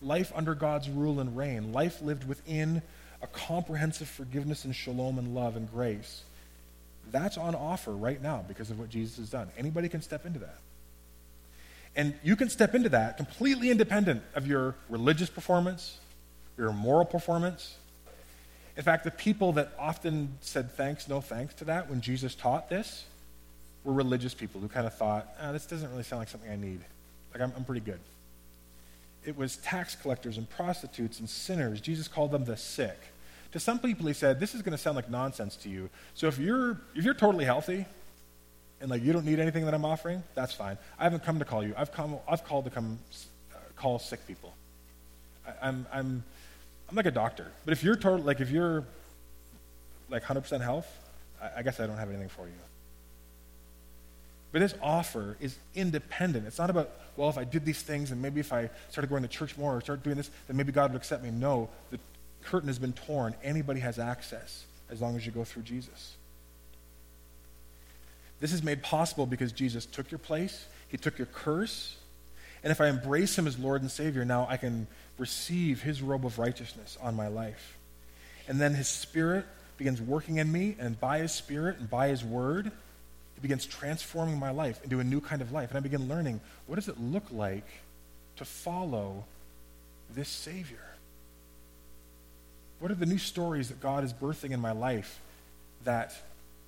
life 0.02 0.32
under 0.36 0.56
God's 0.56 0.90
rule 0.90 1.20
and 1.20 1.36
reign, 1.36 1.74
life 1.74 2.02
lived 2.02 2.28
within 2.28 2.82
a 3.22 3.28
comprehensive 3.28 4.08
forgiveness 4.08 4.66
and 4.66 4.76
shalom 4.76 5.18
and 5.18 5.36
love 5.36 5.56
and 5.56 5.70
grace, 5.72 6.24
that's 7.12 7.38
on 7.38 7.56
offer 7.56 7.92
right 7.92 8.22
now 8.22 8.44
because 8.48 8.70
of 8.70 8.80
what 8.80 8.90
Jesus 8.90 9.18
has 9.18 9.30
done. 9.30 9.50
Anybody 9.58 9.90
can 9.90 10.02
step 10.02 10.26
into 10.26 10.40
that. 10.40 10.58
And 11.96 12.14
you 12.24 12.36
can 12.36 12.50
step 12.50 12.76
into 12.76 12.90
that 12.90 13.18
completely 13.18 13.72
independent 13.72 14.22
of 14.36 14.48
your 14.48 14.76
religious 14.90 15.30
performance, 15.30 15.98
your 16.58 16.72
moral 16.72 17.06
performance, 17.06 17.76
in 18.80 18.86
fact, 18.86 19.04
the 19.04 19.12
people 19.12 19.52
that 19.54 19.74
often 19.78 20.38
said 20.40 20.72
thanks, 20.72 21.10
no 21.10 21.20
thanks 21.20 21.54
to 21.56 21.66
that 21.66 21.90
when 21.90 22.00
Jesus 22.00 22.34
taught 22.34 22.70
this 22.70 23.04
were 23.84 23.92
religious 23.92 24.34
people 24.34 24.62
who 24.62 24.70
kind 24.70 24.88
of 24.88 24.94
thought, 24.94 25.28
oh, 25.42 25.52
this 25.52 25.66
doesn't 25.66 25.92
really 25.92 26.04
sound 26.04 26.22
like 26.22 26.30
something 26.30 26.50
I 26.50 26.56
need. 26.56 26.80
Like, 27.34 27.42
I'm, 27.42 27.52
I'm 27.58 27.66
pretty 27.66 27.82
good. 27.82 28.00
It 29.26 29.38
was 29.38 29.58
tax 29.58 29.96
collectors 29.96 30.38
and 30.38 30.50
prostitutes 30.50 31.20
and 31.20 31.30
sinners. 31.30 31.82
Jesus 31.82 32.08
called 32.08 32.32
them 32.32 32.46
the 32.46 32.58
sick. 32.58 32.98
To 33.52 33.60
some 33.60 33.80
people, 33.80 34.06
he 34.08 34.14
said, 34.14 34.40
this 34.40 34.54
is 34.54 34.62
going 34.62 34.72
to 34.72 34.78
sound 34.78 34.96
like 34.96 35.10
nonsense 35.10 35.56
to 35.58 35.70
you. 35.70 35.90
So 36.14 36.28
if 36.28 36.38
you're, 36.38 36.80
if 36.96 37.04
you're 37.04 37.16
totally 37.16 37.46
healthy 37.46 37.86
and 38.80 38.90
like 38.90 39.04
you 39.04 39.12
don't 39.12 39.26
need 39.26 39.40
anything 39.40 39.66
that 39.66 39.74
I'm 39.74 39.86
offering, 39.86 40.24
that's 40.36 40.54
fine. 40.54 40.78
I 41.00 41.04
haven't 41.04 41.24
come 41.24 41.40
to 41.40 41.46
call 41.46 41.64
you. 41.64 41.74
I've, 41.76 41.92
come, 41.92 42.18
I've 42.28 42.44
called 42.44 42.66
to 42.66 42.72
come 42.72 43.00
uh, 43.54 43.58
call 43.76 44.00
sick 44.00 44.26
people. 44.28 44.54
I, 45.46 45.68
I'm, 45.68 45.86
I'm, 45.92 46.24
I'm 46.90 46.96
like 46.96 47.08
a 47.08 47.12
doctor. 47.12 47.48
But 47.66 47.72
if 47.72 47.84
you're 47.84 47.96
total, 47.96 48.24
like 48.24 48.40
if 48.40 48.52
you're 48.52 48.86
like 50.10 50.24
100% 50.24 50.62
health, 50.62 50.88
I, 51.42 51.60
I 51.60 51.62
guess 51.64 51.80
I 51.80 51.88
don't 51.88 51.98
have 51.98 52.10
anything 52.10 52.30
for 52.30 52.46
you. 52.46 52.54
But 54.52 54.60
this 54.60 54.74
offer 54.82 55.38
is 55.40 55.58
independent. 55.76 56.48
It's 56.48 56.58
not 56.58 56.70
about, 56.70 56.90
well, 57.16 57.30
if 57.30 57.38
I 57.38 57.44
did 57.44 57.66
these 57.66 57.82
things 57.82 58.12
and 58.12 58.22
maybe 58.22 58.40
if 58.40 58.52
I 58.52 58.70
started 58.90 59.10
going 59.10 59.22
to 59.22 59.28
church 59.28 59.58
more 59.58 59.76
or 59.76 59.82
started 59.82 60.04
doing 60.04 60.18
this, 60.18 60.32
then 60.48 60.58
maybe 60.58 60.72
God 60.72 60.92
would 60.92 60.98
accept 60.98 61.24
me. 61.24 61.30
No, 61.30 61.70
the 61.92 62.00
curtain 62.44 62.68
has 62.68 62.80
been 62.80 62.94
torn. 62.94 63.36
Anybody 63.44 63.80
has 63.82 64.00
access 64.00 64.66
as 64.90 65.02
long 65.02 65.16
as 65.16 65.26
you 65.26 65.32
go 65.32 65.44
through 65.44 65.64
Jesus. 65.64 66.16
This 68.40 68.54
is 68.54 68.64
made 68.64 68.82
possible 68.82 69.26
because 69.26 69.52
Jesus 69.52 69.86
took 69.86 70.10
your 70.10 70.20
place, 70.20 70.66
He 70.88 70.98
took 70.98 71.18
your 71.18 71.28
curse, 71.28 71.98
and 72.64 72.72
if 72.72 72.82
I 72.82 72.88
embrace 72.88 73.38
Him 73.38 73.48
as 73.48 73.60
Lord 73.60 73.82
and 73.82 73.92
Savior, 73.92 74.26
now 74.26 74.48
I 74.50 74.58
can 74.58 74.88
receive 75.20 75.82
his 75.82 76.02
robe 76.02 76.26
of 76.26 76.40
righteousness 76.40 76.98
on 77.02 77.16
my 77.16 77.28
life. 77.28 77.78
And 78.48 78.60
then 78.60 78.74
his 78.74 78.88
spirit 78.88 79.46
begins 79.78 80.02
working 80.02 80.38
in 80.38 80.52
me, 80.52 80.76
and 80.80 81.00
by 81.00 81.20
his 81.20 81.32
spirit 81.32 81.78
and 81.78 81.90
by 81.90 82.08
his 82.08 82.24
word, 82.24 82.72
he 83.40 83.42
begins 83.42 83.66
transforming 83.66 84.38
my 84.38 84.52
life 84.52 84.84
into 84.84 85.00
a 85.00 85.04
new 85.04 85.22
kind 85.22 85.42
of 85.42 85.54
life. 85.54 85.70
And 85.70 85.78
I 85.78 85.80
begin 85.80 86.10
learning 86.10 86.42
what 86.68 86.76
does 86.76 86.90
it 86.90 87.00
look 87.00 87.24
like 87.32 87.66
to 88.36 88.44
follow 88.44 89.24
this 90.14 90.28
Savior? 90.28 90.84
What 92.80 92.92
are 92.92 92.96
the 92.96 93.06
new 93.06 93.18
stories 93.18 93.70
that 93.70 93.80
God 93.80 94.04
is 94.04 94.12
birthing 94.12 94.52
in 94.52 94.60
my 94.60 94.74
life 94.74 95.22
that, 95.86 96.14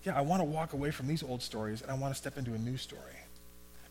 yeah, 0.05 0.17
I 0.17 0.21
want 0.21 0.39
to 0.39 0.45
walk 0.45 0.71
away 0.71 0.91
from 0.91 1.07
these 1.07 1.23
old 1.23 1.41
stories 1.41 1.81
and 1.81 1.91
I 1.91 1.95
want 1.95 2.13
to 2.13 2.17
step 2.17 2.37
into 2.37 2.53
a 2.53 2.57
new 2.57 2.77
story? 2.77 3.01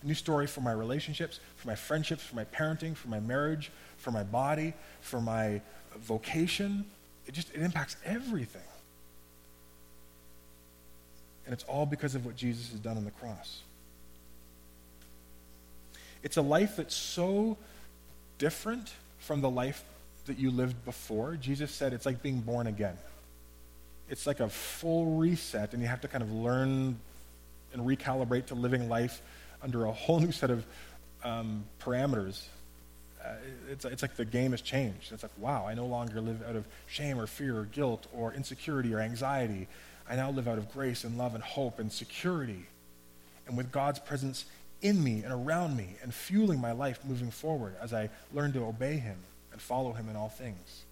A 0.02 0.06
new 0.06 0.14
story 0.14 0.46
for 0.46 0.62
my 0.62 0.72
relationships, 0.72 1.38
for 1.56 1.68
my 1.68 1.74
friendships, 1.74 2.22
for 2.22 2.34
my 2.34 2.44
parenting, 2.44 2.96
for 2.96 3.08
my 3.08 3.20
marriage, 3.20 3.70
for 3.98 4.10
my 4.10 4.22
body, 4.22 4.72
for 5.02 5.20
my 5.20 5.60
vocation. 5.98 6.86
It 7.26 7.32
just 7.32 7.54
it 7.54 7.60
impacts 7.60 7.96
everything. 8.06 8.62
And 11.44 11.52
it's 11.52 11.64
all 11.64 11.86
because 11.86 12.14
of 12.14 12.24
what 12.24 12.36
Jesus 12.36 12.70
has 12.70 12.80
done 12.80 12.96
on 12.96 13.04
the 13.04 13.10
cross. 13.10 13.62
It's 16.22 16.36
a 16.36 16.42
life 16.42 16.76
that's 16.76 16.94
so 16.94 17.56
different 18.38 18.92
from 19.18 19.40
the 19.40 19.50
life 19.50 19.82
that 20.26 20.38
you 20.38 20.50
lived 20.50 20.84
before. 20.84 21.36
Jesus 21.36 21.70
said 21.70 21.92
it's 21.92 22.06
like 22.06 22.22
being 22.22 22.40
born 22.40 22.66
again. 22.66 22.96
It's 24.08 24.26
like 24.26 24.40
a 24.40 24.48
full 24.48 25.18
reset, 25.18 25.72
and 25.72 25.82
you 25.82 25.88
have 25.88 26.00
to 26.02 26.08
kind 26.08 26.22
of 26.22 26.32
learn 26.32 26.98
and 27.72 27.82
recalibrate 27.82 28.46
to 28.46 28.54
living 28.54 28.88
life 28.88 29.22
under 29.62 29.86
a 29.86 29.92
whole 29.92 30.20
new 30.20 30.32
set 30.32 30.50
of 30.50 30.66
um, 31.22 31.64
parameters 31.80 32.42
uh, 33.24 33.34
it's, 33.70 33.84
it's 33.84 34.02
like 34.02 34.16
the 34.16 34.24
game 34.24 34.52
has 34.52 34.60
changed. 34.60 35.12
It's 35.12 35.22
like, 35.22 35.32
wow, 35.38 35.66
I 35.66 35.74
no 35.74 35.86
longer 35.86 36.20
live 36.20 36.42
out 36.48 36.56
of 36.56 36.66
shame 36.86 37.18
or 37.18 37.26
fear 37.26 37.58
or 37.58 37.64
guilt 37.64 38.06
or 38.14 38.32
insecurity 38.32 38.94
or 38.94 39.00
anxiety. 39.00 39.68
I 40.10 40.16
now 40.16 40.30
live 40.32 40.48
out 40.48 40.58
of 40.58 40.72
grace 40.72 41.04
and 41.04 41.16
love 41.16 41.36
and 41.36 41.44
hope 41.44 41.78
and 41.78 41.90
security. 41.92 42.66
And 43.46 43.56
with 43.56 43.70
God's 43.70 44.00
presence 44.00 44.44
in 44.82 45.02
me 45.04 45.22
and 45.22 45.32
around 45.32 45.76
me 45.76 45.94
and 46.02 46.12
fueling 46.12 46.60
my 46.60 46.72
life 46.72 46.98
moving 47.04 47.30
forward 47.30 47.76
as 47.80 47.94
I 47.94 48.10
learn 48.34 48.52
to 48.54 48.64
obey 48.64 48.96
Him 48.96 49.18
and 49.52 49.60
follow 49.60 49.92
Him 49.92 50.08
in 50.08 50.16
all 50.16 50.28
things. 50.28 50.82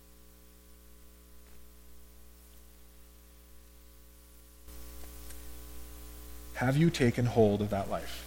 Have 6.55 6.77
you 6.77 6.89
taken 6.89 7.27
hold 7.27 7.61
of 7.61 7.71
that 7.71 7.91
life? 7.91 8.25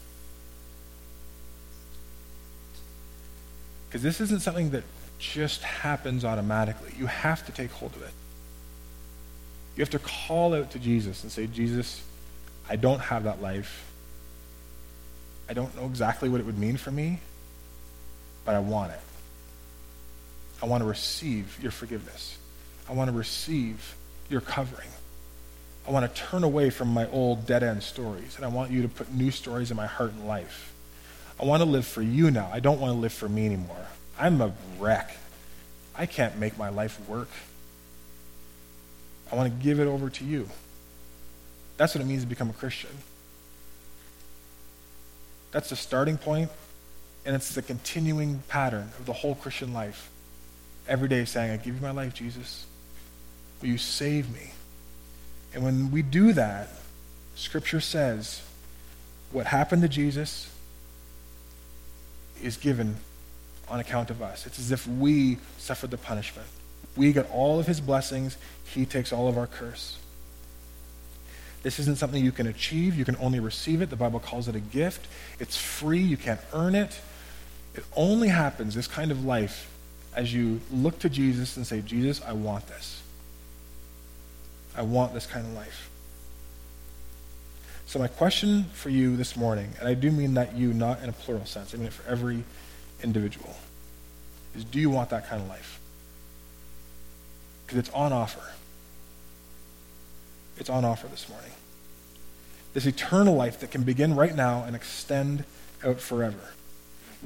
Because 3.88 4.02
this 4.02 4.20
isn't 4.20 4.42
something 4.42 4.72
that 4.72 4.84
just 5.20 5.64
happens 5.64 6.26
automatically. 6.26 6.94
You 6.98 7.06
have 7.06 7.46
to 7.46 7.52
take 7.54 7.72
hold 7.72 7.96
of 7.96 8.02
it. 8.02 8.12
You 9.76 9.82
have 9.82 9.90
to 9.92 10.00
call 10.00 10.54
out 10.54 10.72
to 10.72 10.80
Jesus 10.80 11.24
and 11.24 11.32
say, 11.32 11.48
Jesus, 11.48 12.02
I 12.70 12.76
don't 12.76 13.00
have 13.00 13.24
that 13.24 13.42
life. 13.42 13.92
I 15.50 15.54
don't 15.54 15.76
know 15.76 15.86
exactly 15.86 16.30
what 16.30 16.40
it 16.40 16.46
would 16.46 16.58
mean 16.58 16.78
for 16.78 16.92
me, 16.92 17.20
but 18.46 18.56
I 18.56 18.60
want 18.60 18.92
it. 18.92 19.00
I 20.62 20.66
want 20.66 20.82
to 20.82 20.88
receive 20.88 21.58
your 21.62 21.72
forgiveness. 21.72 22.38
I 22.90 22.94
want 22.94 23.10
to 23.10 23.18
receive 23.18 23.96
your 24.30 24.42
covering. 24.42 24.88
I 25.88 25.92
want 25.92 26.14
to 26.14 26.22
turn 26.22 26.44
away 26.44 26.70
from 26.70 26.90
my 26.90 27.10
old 27.10 27.48
dead 27.48 27.64
end 27.64 27.82
stories, 27.82 28.36
and 28.36 28.46
I 28.46 28.50
want 28.50 28.72
you 28.72 28.84
to 28.84 28.88
put 28.88 29.12
new 29.14 29.32
stories 29.32 29.72
in 29.72 29.78
my 29.78 29.88
heart 29.88 30.12
and 30.12 30.28
life. 30.28 30.74
I 31.40 31.46
want 31.46 31.64
to 31.64 31.70
live 31.70 31.88
for 31.88 32.04
you 32.04 32.30
now. 32.30 32.50
I 32.54 32.60
don't 32.60 32.80
want 32.80 32.94
to 32.94 33.00
live 33.00 33.14
for 33.14 33.28
me 33.28 33.48
anymore. 33.48 33.88
I'm 34.20 34.40
a 34.42 34.54
wreck. 34.80 35.18
I 35.96 36.06
can't 36.06 36.38
make 36.38 36.58
my 36.58 36.70
life 36.70 37.00
work. 37.10 37.30
I 39.32 39.36
want 39.36 39.52
to 39.52 39.64
give 39.64 39.80
it 39.80 39.88
over 39.88 40.10
to 40.10 40.26
you. 40.26 40.50
That's 41.78 41.96
what 41.96 42.02
it 42.02 42.08
means 42.08 42.24
to 42.24 42.28
become 42.28 42.50
a 42.50 42.54
Christian. 42.54 42.92
That's 45.52 45.70
the 45.70 45.76
starting 45.76 46.18
point, 46.18 46.50
and 47.26 47.36
it's 47.36 47.56
the 47.56 47.62
continuing 47.62 48.44
pattern 48.48 48.92
of 49.00 49.06
the 49.06 49.14
whole 49.14 49.36
Christian 49.36 49.74
life. 49.74 50.10
Every 50.88 51.08
day 51.08 51.26
saying, 51.26 51.52
I 51.52 51.58
give 51.58 51.76
you 51.76 51.82
my 51.82 51.92
life, 51.92 52.14
Jesus. 52.14 52.66
Will 53.62 53.70
you 53.70 53.78
save 53.78 54.34
me? 54.34 54.52
And 55.54 55.64
when 55.64 55.92
we 55.92 56.02
do 56.02 56.34
that, 56.34 56.70
Scripture 57.36 57.82
says 57.82 58.42
what 59.32 59.46
happened 59.46 59.82
to 59.82 59.88
Jesus 59.88 60.50
is 62.42 62.58
given 62.58 62.98
on 63.70 63.80
account 63.80 64.10
of 64.10 64.22
us. 64.22 64.46
It's 64.46 64.60
as 64.60 64.72
if 64.72 64.88
we 64.88 65.38
suffered 65.58 65.92
the 65.92 65.98
punishment. 65.98 66.48
We 66.96 67.14
get 67.14 67.30
all 67.32 67.60
of 67.60 67.68
his 67.68 67.80
blessings, 67.80 68.38
he 68.66 68.86
takes 68.86 69.14
all 69.14 69.28
of 69.28 69.38
our 69.38 69.48
curse. 69.48 69.98
This 71.64 71.78
isn't 71.80 71.98
something 71.98 72.24
you 72.24 72.32
can 72.32 72.48
achieve, 72.48 72.96
you 72.96 73.06
can 73.06 73.16
only 73.18 73.40
receive 73.40 73.82
it. 73.82 73.90
The 73.90 73.96
Bible 73.96 74.20
calls 74.20 74.48
it 74.48 74.56
a 74.56 74.60
gift. 74.60 75.08
It's 75.40 75.56
free, 75.56 76.00
you 76.00 76.18
can't 76.18 76.42
earn 76.54 76.76
it. 76.76 77.00
It 77.76 77.86
only 77.96 78.30
happens, 78.30 78.74
this 78.74 78.88
kind 78.88 79.12
of 79.12 79.24
life, 79.24 79.70
as 80.16 80.34
you 80.34 80.60
look 80.72 81.00
to 81.00 81.10
Jesus 81.10 81.56
and 81.58 81.66
say, 81.66 81.82
Jesus, 81.82 82.22
I 82.26 82.34
want 82.34 82.68
this. 82.68 83.02
I 84.76 84.82
want 84.82 85.14
this 85.14 85.26
kind 85.26 85.46
of 85.46 85.54
life. 85.54 85.90
So, 87.86 88.00
my 88.00 88.08
question 88.08 88.66
for 88.74 88.90
you 88.90 89.18
this 89.18 89.36
morning, 89.36 89.70
and 89.80 89.88
I 89.88 89.94
do 89.94 90.12
mean 90.12 90.34
that 90.36 90.56
you 90.56 90.74
not 90.74 91.04
in 91.04 91.10
a 91.10 91.12
plural 91.14 91.46
sense, 91.46 91.74
I 91.74 91.78
mean 91.78 91.88
it 91.88 91.94
for 91.94 92.10
every 92.10 92.44
individual, 93.04 93.54
is 94.56 94.64
do 94.64 94.80
you 94.80 94.90
want 94.90 95.10
that 95.10 95.28
kind 95.28 95.42
of 95.42 95.50
life? 95.50 95.81
Because 97.72 97.88
it's 97.88 97.96
on 97.96 98.12
offer. 98.12 98.44
It's 100.58 100.70
on 100.70 100.84
offer 100.84 101.08
this 101.08 101.30
morning. 101.30 101.52
This 102.74 102.86
eternal 102.86 103.34
life 103.34 103.62
that 103.62 103.72
can 103.72 103.84
begin 103.84 104.14
right 104.14 104.36
now 104.36 104.66
and 104.66 104.76
extend 104.76 105.46
out 105.82 106.02
forever. 106.02 106.50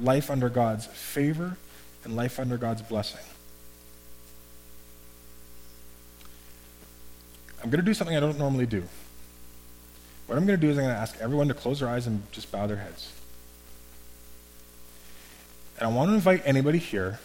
Life 0.00 0.30
under 0.30 0.48
God's 0.48 0.86
favor 0.86 1.56
and 2.04 2.14
life 2.14 2.38
under 2.38 2.56
God's 2.56 2.80
blessing. 2.80 3.24
I'm 7.60 7.68
going 7.68 7.80
to 7.80 7.84
do 7.84 7.92
something 7.92 8.16
I 8.16 8.20
don't 8.20 8.38
normally 8.38 8.66
do. 8.66 8.84
What 10.28 10.38
I'm 10.38 10.46
going 10.46 10.60
to 10.60 10.64
do 10.64 10.70
is 10.70 10.78
I'm 10.78 10.84
going 10.84 10.94
to 10.94 11.00
ask 11.00 11.16
everyone 11.20 11.48
to 11.48 11.54
close 11.54 11.80
their 11.80 11.88
eyes 11.88 12.06
and 12.06 12.22
just 12.30 12.52
bow 12.52 12.68
their 12.68 12.76
heads. 12.76 13.12
And 15.80 15.88
I 15.88 15.92
want 15.92 16.10
to 16.10 16.14
invite 16.14 16.42
anybody 16.44 16.78
here. 16.78 17.18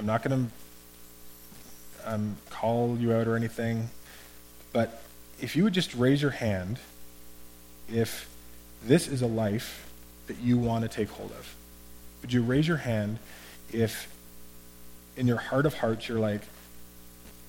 I'm 0.00 0.06
not 0.06 0.24
going 0.24 0.46
to 0.46 0.52
um, 2.06 2.36
call 2.50 2.96
you 2.98 3.12
out 3.12 3.26
or 3.26 3.36
anything, 3.36 3.90
but 4.72 5.02
if 5.40 5.56
you 5.56 5.64
would 5.64 5.74
just 5.74 5.94
raise 5.94 6.22
your 6.22 6.30
hand 6.30 6.78
if 7.92 8.28
this 8.82 9.08
is 9.08 9.22
a 9.22 9.26
life 9.26 9.90
that 10.26 10.38
you 10.38 10.58
want 10.58 10.82
to 10.82 10.88
take 10.88 11.08
hold 11.10 11.30
of. 11.32 11.54
Would 12.22 12.32
you 12.32 12.42
raise 12.42 12.66
your 12.66 12.78
hand 12.78 13.18
if 13.72 14.12
in 15.16 15.26
your 15.26 15.36
heart 15.36 15.66
of 15.66 15.74
hearts 15.74 16.08
you're 16.08 16.18
like, 16.18 16.42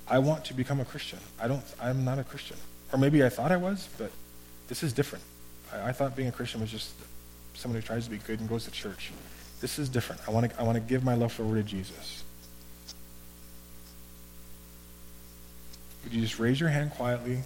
I 0.07 0.19
want 0.19 0.45
to 0.45 0.53
become 0.53 0.79
a 0.79 0.85
Christian. 0.85 1.19
I 1.39 1.47
don't 1.47 1.63
I'm 1.81 2.05
not 2.05 2.19
a 2.19 2.23
Christian. 2.23 2.57
Or 2.93 2.99
maybe 2.99 3.23
I 3.23 3.29
thought 3.29 3.51
I 3.51 3.57
was, 3.57 3.89
but 3.97 4.11
this 4.67 4.83
is 4.83 4.93
different. 4.93 5.23
I, 5.73 5.89
I 5.89 5.91
thought 5.91 6.15
being 6.15 6.29
a 6.29 6.31
Christian 6.31 6.61
was 6.61 6.71
just 6.71 6.91
someone 7.53 7.81
who 7.81 7.85
tries 7.85 8.05
to 8.05 8.11
be 8.11 8.17
good 8.17 8.39
and 8.39 8.47
goes 8.47 8.65
to 8.65 8.71
church. 8.71 9.11
This 9.59 9.79
is 9.79 9.89
different. 9.89 10.21
I 10.27 10.31
want 10.31 10.51
to 10.51 10.59
I 10.59 10.63
want 10.63 10.75
to 10.75 10.81
give 10.81 11.03
my 11.03 11.15
life 11.15 11.39
over 11.39 11.55
to 11.55 11.63
Jesus. 11.63 12.23
Would 16.03 16.13
you 16.13 16.21
just 16.21 16.39
raise 16.39 16.59
your 16.59 16.69
hand 16.69 16.91
quietly? 16.91 17.43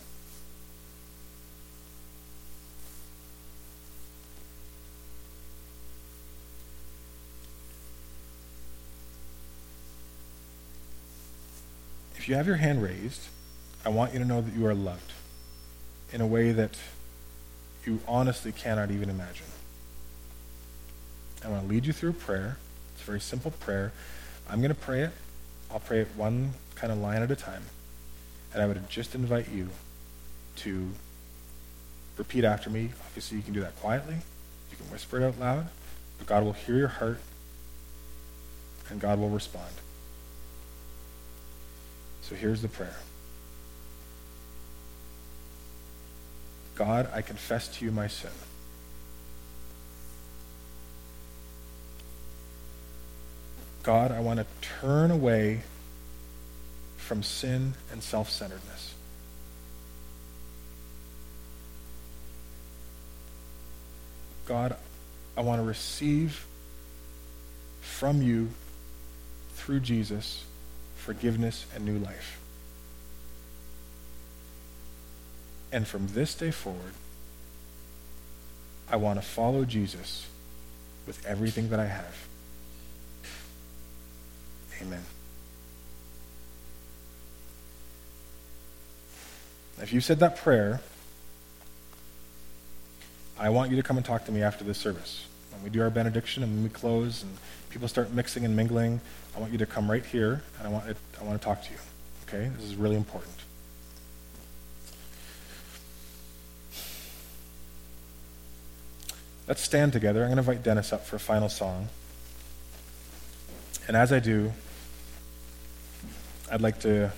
If 12.17 12.29
you 12.29 12.35
have 12.35 12.45
your 12.45 12.57
hand 12.57 12.83
raised, 12.83 13.21
I 13.83 13.89
want 13.89 14.13
you 14.13 14.19
to 14.19 14.25
know 14.25 14.41
that 14.41 14.53
you 14.53 14.67
are 14.67 14.75
loved 14.75 15.11
in 16.13 16.21
a 16.21 16.27
way 16.27 16.51
that 16.51 16.77
you 17.83 17.99
honestly 18.07 18.51
cannot 18.51 18.91
even 18.91 19.09
imagine. 19.09 19.47
I 21.43 21.49
want 21.49 21.63
to 21.63 21.67
lead 21.67 21.87
you 21.87 21.93
through 21.93 22.11
a 22.11 22.13
prayer. 22.13 22.57
It's 22.93 23.01
a 23.01 23.05
very 23.05 23.19
simple 23.19 23.49
prayer. 23.49 23.91
I'm 24.47 24.59
going 24.59 24.69
to 24.69 24.79
pray 24.79 25.01
it. 25.01 25.11
I'll 25.71 25.79
pray 25.79 26.01
it 26.01 26.09
one 26.15 26.53
kind 26.75 26.93
of 26.93 26.99
line 26.99 27.23
at 27.23 27.31
a 27.31 27.35
time. 27.35 27.63
And 28.53 28.61
I 28.61 28.65
would 28.65 28.89
just 28.89 29.15
invite 29.15 29.49
you 29.49 29.69
to 30.57 30.89
repeat 32.17 32.43
after 32.43 32.69
me. 32.69 32.91
Obviously, 33.07 33.37
you 33.37 33.43
can 33.43 33.53
do 33.53 33.61
that 33.61 33.79
quietly. 33.79 34.15
You 34.71 34.77
can 34.77 34.85
whisper 34.91 35.19
it 35.19 35.23
out 35.23 35.39
loud. 35.39 35.69
But 36.17 36.27
God 36.27 36.43
will 36.43 36.53
hear 36.53 36.77
your 36.77 36.87
heart, 36.87 37.19
and 38.89 38.99
God 38.99 39.19
will 39.19 39.29
respond. 39.29 39.71
So 42.21 42.35
here's 42.35 42.61
the 42.61 42.67
prayer 42.67 42.97
God, 46.75 47.09
I 47.13 47.21
confess 47.21 47.67
to 47.77 47.85
you 47.85 47.91
my 47.91 48.07
sin. 48.07 48.31
God, 53.83 54.11
I 54.11 54.19
want 54.19 54.39
to 54.39 54.45
turn 54.61 55.09
away 55.09 55.61
from 57.05 57.23
sin 57.23 57.73
and 57.91 58.01
self 58.01 58.29
centeredness. 58.29 58.93
God, 64.47 64.75
I 65.37 65.41
want 65.41 65.61
to 65.61 65.67
receive 65.67 66.45
from 67.81 68.21
you 68.21 68.49
through 69.55 69.81
Jesus 69.81 70.43
forgiveness, 71.01 71.65
and 71.75 71.83
new 71.83 71.97
life. 71.97 72.39
And 75.71 75.87
from 75.87 76.07
this 76.09 76.35
day 76.35 76.51
forward, 76.51 76.93
I 78.89 78.97
want 78.97 79.19
to 79.19 79.25
follow 79.25 79.65
Jesus 79.65 80.27
with 81.07 81.25
everything 81.25 81.69
that 81.69 81.79
I 81.79 81.87
have. 81.87 82.27
Amen. 84.81 85.03
If 89.81 89.91
you 89.91 89.99
said 89.99 90.19
that 90.19 90.37
prayer, 90.37 90.79
I 93.39 93.49
want 93.49 93.71
you 93.71 93.77
to 93.77 93.83
come 93.83 93.97
and 93.97 94.05
talk 94.05 94.25
to 94.25 94.31
me 94.31 94.43
after 94.43 94.63
this 94.63 94.77
service. 94.77 95.25
When 95.51 95.63
we 95.63 95.69
do 95.71 95.81
our 95.81 95.89
benediction 95.89 96.43
and 96.43 96.53
when 96.53 96.63
we 96.63 96.69
close 96.69 97.23
and 97.23 97.35
people 97.71 97.87
start 97.87 98.11
mixing 98.11 98.45
and 98.45 98.55
mingling, 98.55 99.01
I 99.35 99.39
want 99.39 99.51
you 99.51 99.57
to 99.57 99.65
come 99.65 99.89
right 99.89 100.05
here, 100.05 100.43
and 100.59 100.67
I 100.67 100.69
want, 100.69 100.87
it, 100.87 100.97
I 101.19 101.23
want 101.23 101.41
to 101.41 101.43
talk 101.43 101.63
to 101.63 101.71
you. 101.71 101.79
Okay? 102.27 102.51
This 102.57 102.65
is 102.65 102.75
really 102.75 102.95
important. 102.95 103.33
Let's 109.47 109.63
stand 109.63 109.93
together. 109.93 110.21
I'm 110.21 110.27
going 110.27 110.35
to 110.35 110.51
invite 110.51 110.63
Dennis 110.63 110.93
up 110.93 111.05
for 111.05 111.15
a 111.15 111.19
final 111.19 111.49
song. 111.49 111.89
And 113.87 113.97
as 113.97 114.13
I 114.13 114.19
do, 114.19 114.53
I'd 116.51 116.61
like 116.61 116.79
to 116.81 117.11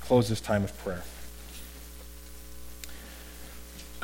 close 0.00 0.28
this 0.28 0.40
time 0.40 0.62
of 0.62 0.76
prayer. 0.78 1.02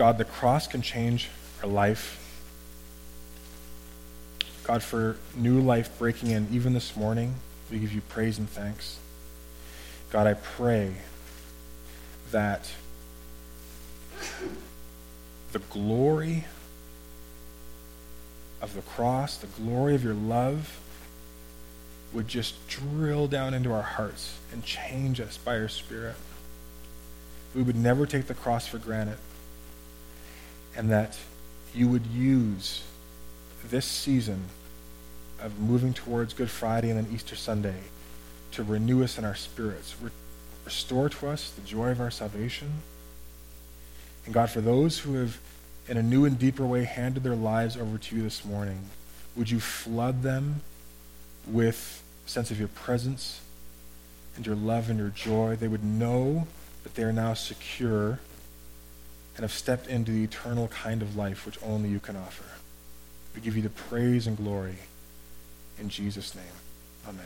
God, 0.01 0.17
the 0.17 0.25
cross 0.25 0.67
can 0.67 0.81
change 0.81 1.29
our 1.63 1.69
life 1.69 2.17
God, 4.65 4.83
for 4.83 5.17
new 5.35 5.61
life 5.61 5.99
breaking 5.99 6.31
in 6.31 6.47
even 6.53 6.75
this 6.75 6.97
morning, 6.97 7.35
we 7.71 7.81
give 7.81 7.93
you 7.93 8.01
praise 8.03 8.39
and 8.39 8.49
thanks. 8.49 9.01
God, 10.11 10.29
I 10.29 10.35
pray 10.35 10.93
that 12.31 12.71
the 15.51 15.59
glory 15.59 16.45
of 18.63 18.75
the 18.75 18.83
cross, 18.83 19.39
the 19.39 19.49
glory 19.49 19.97
of 19.97 20.05
your 20.05 20.15
love, 20.15 20.79
would 22.13 22.29
just 22.29 22.55
drill 22.69 23.27
down 23.27 23.55
into 23.55 23.73
our 23.73 23.83
hearts 23.83 24.39
and 24.53 24.65
change 24.65 25.21
us 25.21 25.37
by 25.37 25.57
your 25.57 25.69
Spirit. 25.69 26.15
We 27.57 27.63
would 27.63 27.75
never 27.75 28.07
take 28.07 28.29
the 28.29 28.35
cross 28.35 28.69
for 28.69 28.79
granted. 28.79 29.19
And 30.81 30.89
that 30.89 31.15
you 31.75 31.89
would 31.89 32.07
use 32.07 32.83
this 33.69 33.85
season 33.85 34.41
of 35.39 35.61
moving 35.61 35.93
towards 35.93 36.33
Good 36.33 36.49
Friday 36.49 36.89
and 36.89 36.99
then 36.99 37.15
Easter 37.15 37.37
Sunday 37.37 37.77
to 38.53 38.63
renew 38.63 39.05
us 39.05 39.19
in 39.19 39.27
our 39.27 39.35
spirits, 39.35 39.95
Re- 40.01 40.11
restore 40.65 41.11
to 41.11 41.29
us 41.29 41.51
the 41.51 41.61
joy 41.61 41.91
of 41.91 42.01
our 42.01 42.11
salvation. 42.11 42.73
And 44.25 44.33
God, 44.33 44.49
for 44.49 44.63
those 44.63 45.01
who 45.01 45.17
have, 45.17 45.39
in 45.87 45.99
a 45.99 46.03
new 46.03 46.25
and 46.25 46.39
deeper 46.39 46.65
way, 46.65 46.85
handed 46.85 47.25
their 47.25 47.37
lives 47.37 47.77
over 47.77 47.99
to 47.99 48.17
you 48.17 48.23
this 48.23 48.43
morning, 48.43 48.81
would 49.37 49.51
you 49.51 49.61
flood 49.61 50.23
them 50.23 50.63
with 51.47 52.03
a 52.27 52.31
sense 52.31 52.51
of 52.51 52.59
your 52.59 52.69
presence 52.69 53.43
and 54.35 54.47
your 54.47 54.57
love 54.57 54.89
and 54.89 54.99
your 54.99 55.11
joy? 55.11 55.57
They 55.57 55.69
would 55.69 55.85
know 55.85 56.47
that 56.85 56.95
they 56.95 57.03
are 57.03 57.13
now 57.13 57.35
secure 57.35 58.19
and 59.41 59.45
have 59.49 59.57
stepped 59.57 59.87
into 59.87 60.13
the 60.13 60.23
eternal 60.23 60.69
kind 60.69 61.01
of 61.01 61.17
life 61.17 61.47
which 61.47 61.59
only 61.63 61.89
you 61.89 61.99
can 61.99 62.15
offer. 62.15 62.45
We 63.35 63.41
give 63.41 63.57
you 63.57 63.63
the 63.63 63.71
praise 63.71 64.27
and 64.27 64.37
glory 64.37 64.77
in 65.79 65.89
Jesus' 65.89 66.35
name. 66.35 66.45
Amen. 67.09 67.25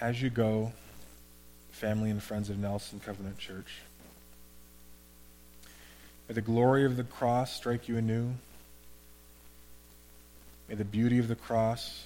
As 0.00 0.22
you 0.22 0.30
go, 0.30 0.70
family 1.80 2.10
and 2.10 2.22
friends 2.22 2.50
of 2.50 2.58
Nelson 2.58 3.00
Covenant 3.00 3.38
Church, 3.38 3.78
may 6.28 6.34
the 6.34 6.42
glory 6.42 6.84
of 6.84 6.98
the 6.98 7.04
cross 7.04 7.56
strike 7.56 7.88
you 7.88 7.96
anew. 7.96 8.34
May 10.68 10.74
the 10.74 10.84
beauty 10.84 11.18
of 11.18 11.26
the 11.26 11.34
cross 11.34 12.04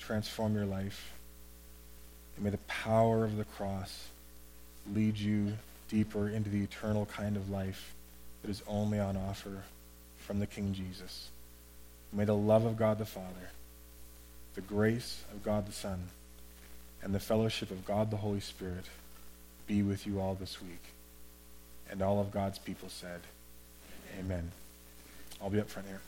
transform 0.00 0.56
your 0.56 0.66
life. 0.66 1.12
And 2.34 2.44
may 2.44 2.50
the 2.50 2.58
power 2.66 3.24
of 3.24 3.36
the 3.36 3.44
cross 3.44 4.08
lead 4.92 5.16
you 5.16 5.52
deeper 5.88 6.28
into 6.28 6.50
the 6.50 6.64
eternal 6.64 7.06
kind 7.06 7.36
of 7.36 7.50
life 7.50 7.94
that 8.42 8.50
is 8.50 8.64
only 8.66 8.98
on 8.98 9.16
offer 9.16 9.62
from 10.18 10.40
the 10.40 10.46
King 10.46 10.74
Jesus. 10.74 11.28
May 12.12 12.24
the 12.24 12.34
love 12.34 12.64
of 12.64 12.76
God 12.76 12.98
the 12.98 13.06
Father, 13.06 13.50
the 14.56 14.60
grace 14.60 15.22
of 15.32 15.44
God 15.44 15.68
the 15.68 15.72
Son, 15.72 16.08
and 17.02 17.14
the 17.14 17.20
fellowship 17.20 17.70
of 17.70 17.84
God 17.84 18.10
the 18.10 18.16
Holy 18.16 18.40
Spirit 18.40 18.84
be 19.66 19.82
with 19.82 20.06
you 20.06 20.20
all 20.20 20.34
this 20.34 20.60
week. 20.60 20.82
And 21.90 22.02
all 22.02 22.20
of 22.20 22.30
God's 22.30 22.58
people 22.58 22.88
said, 22.88 23.20
Amen. 24.18 24.50
I'll 25.40 25.50
be 25.50 25.60
up 25.60 25.68
front 25.68 25.88
here. 25.88 26.00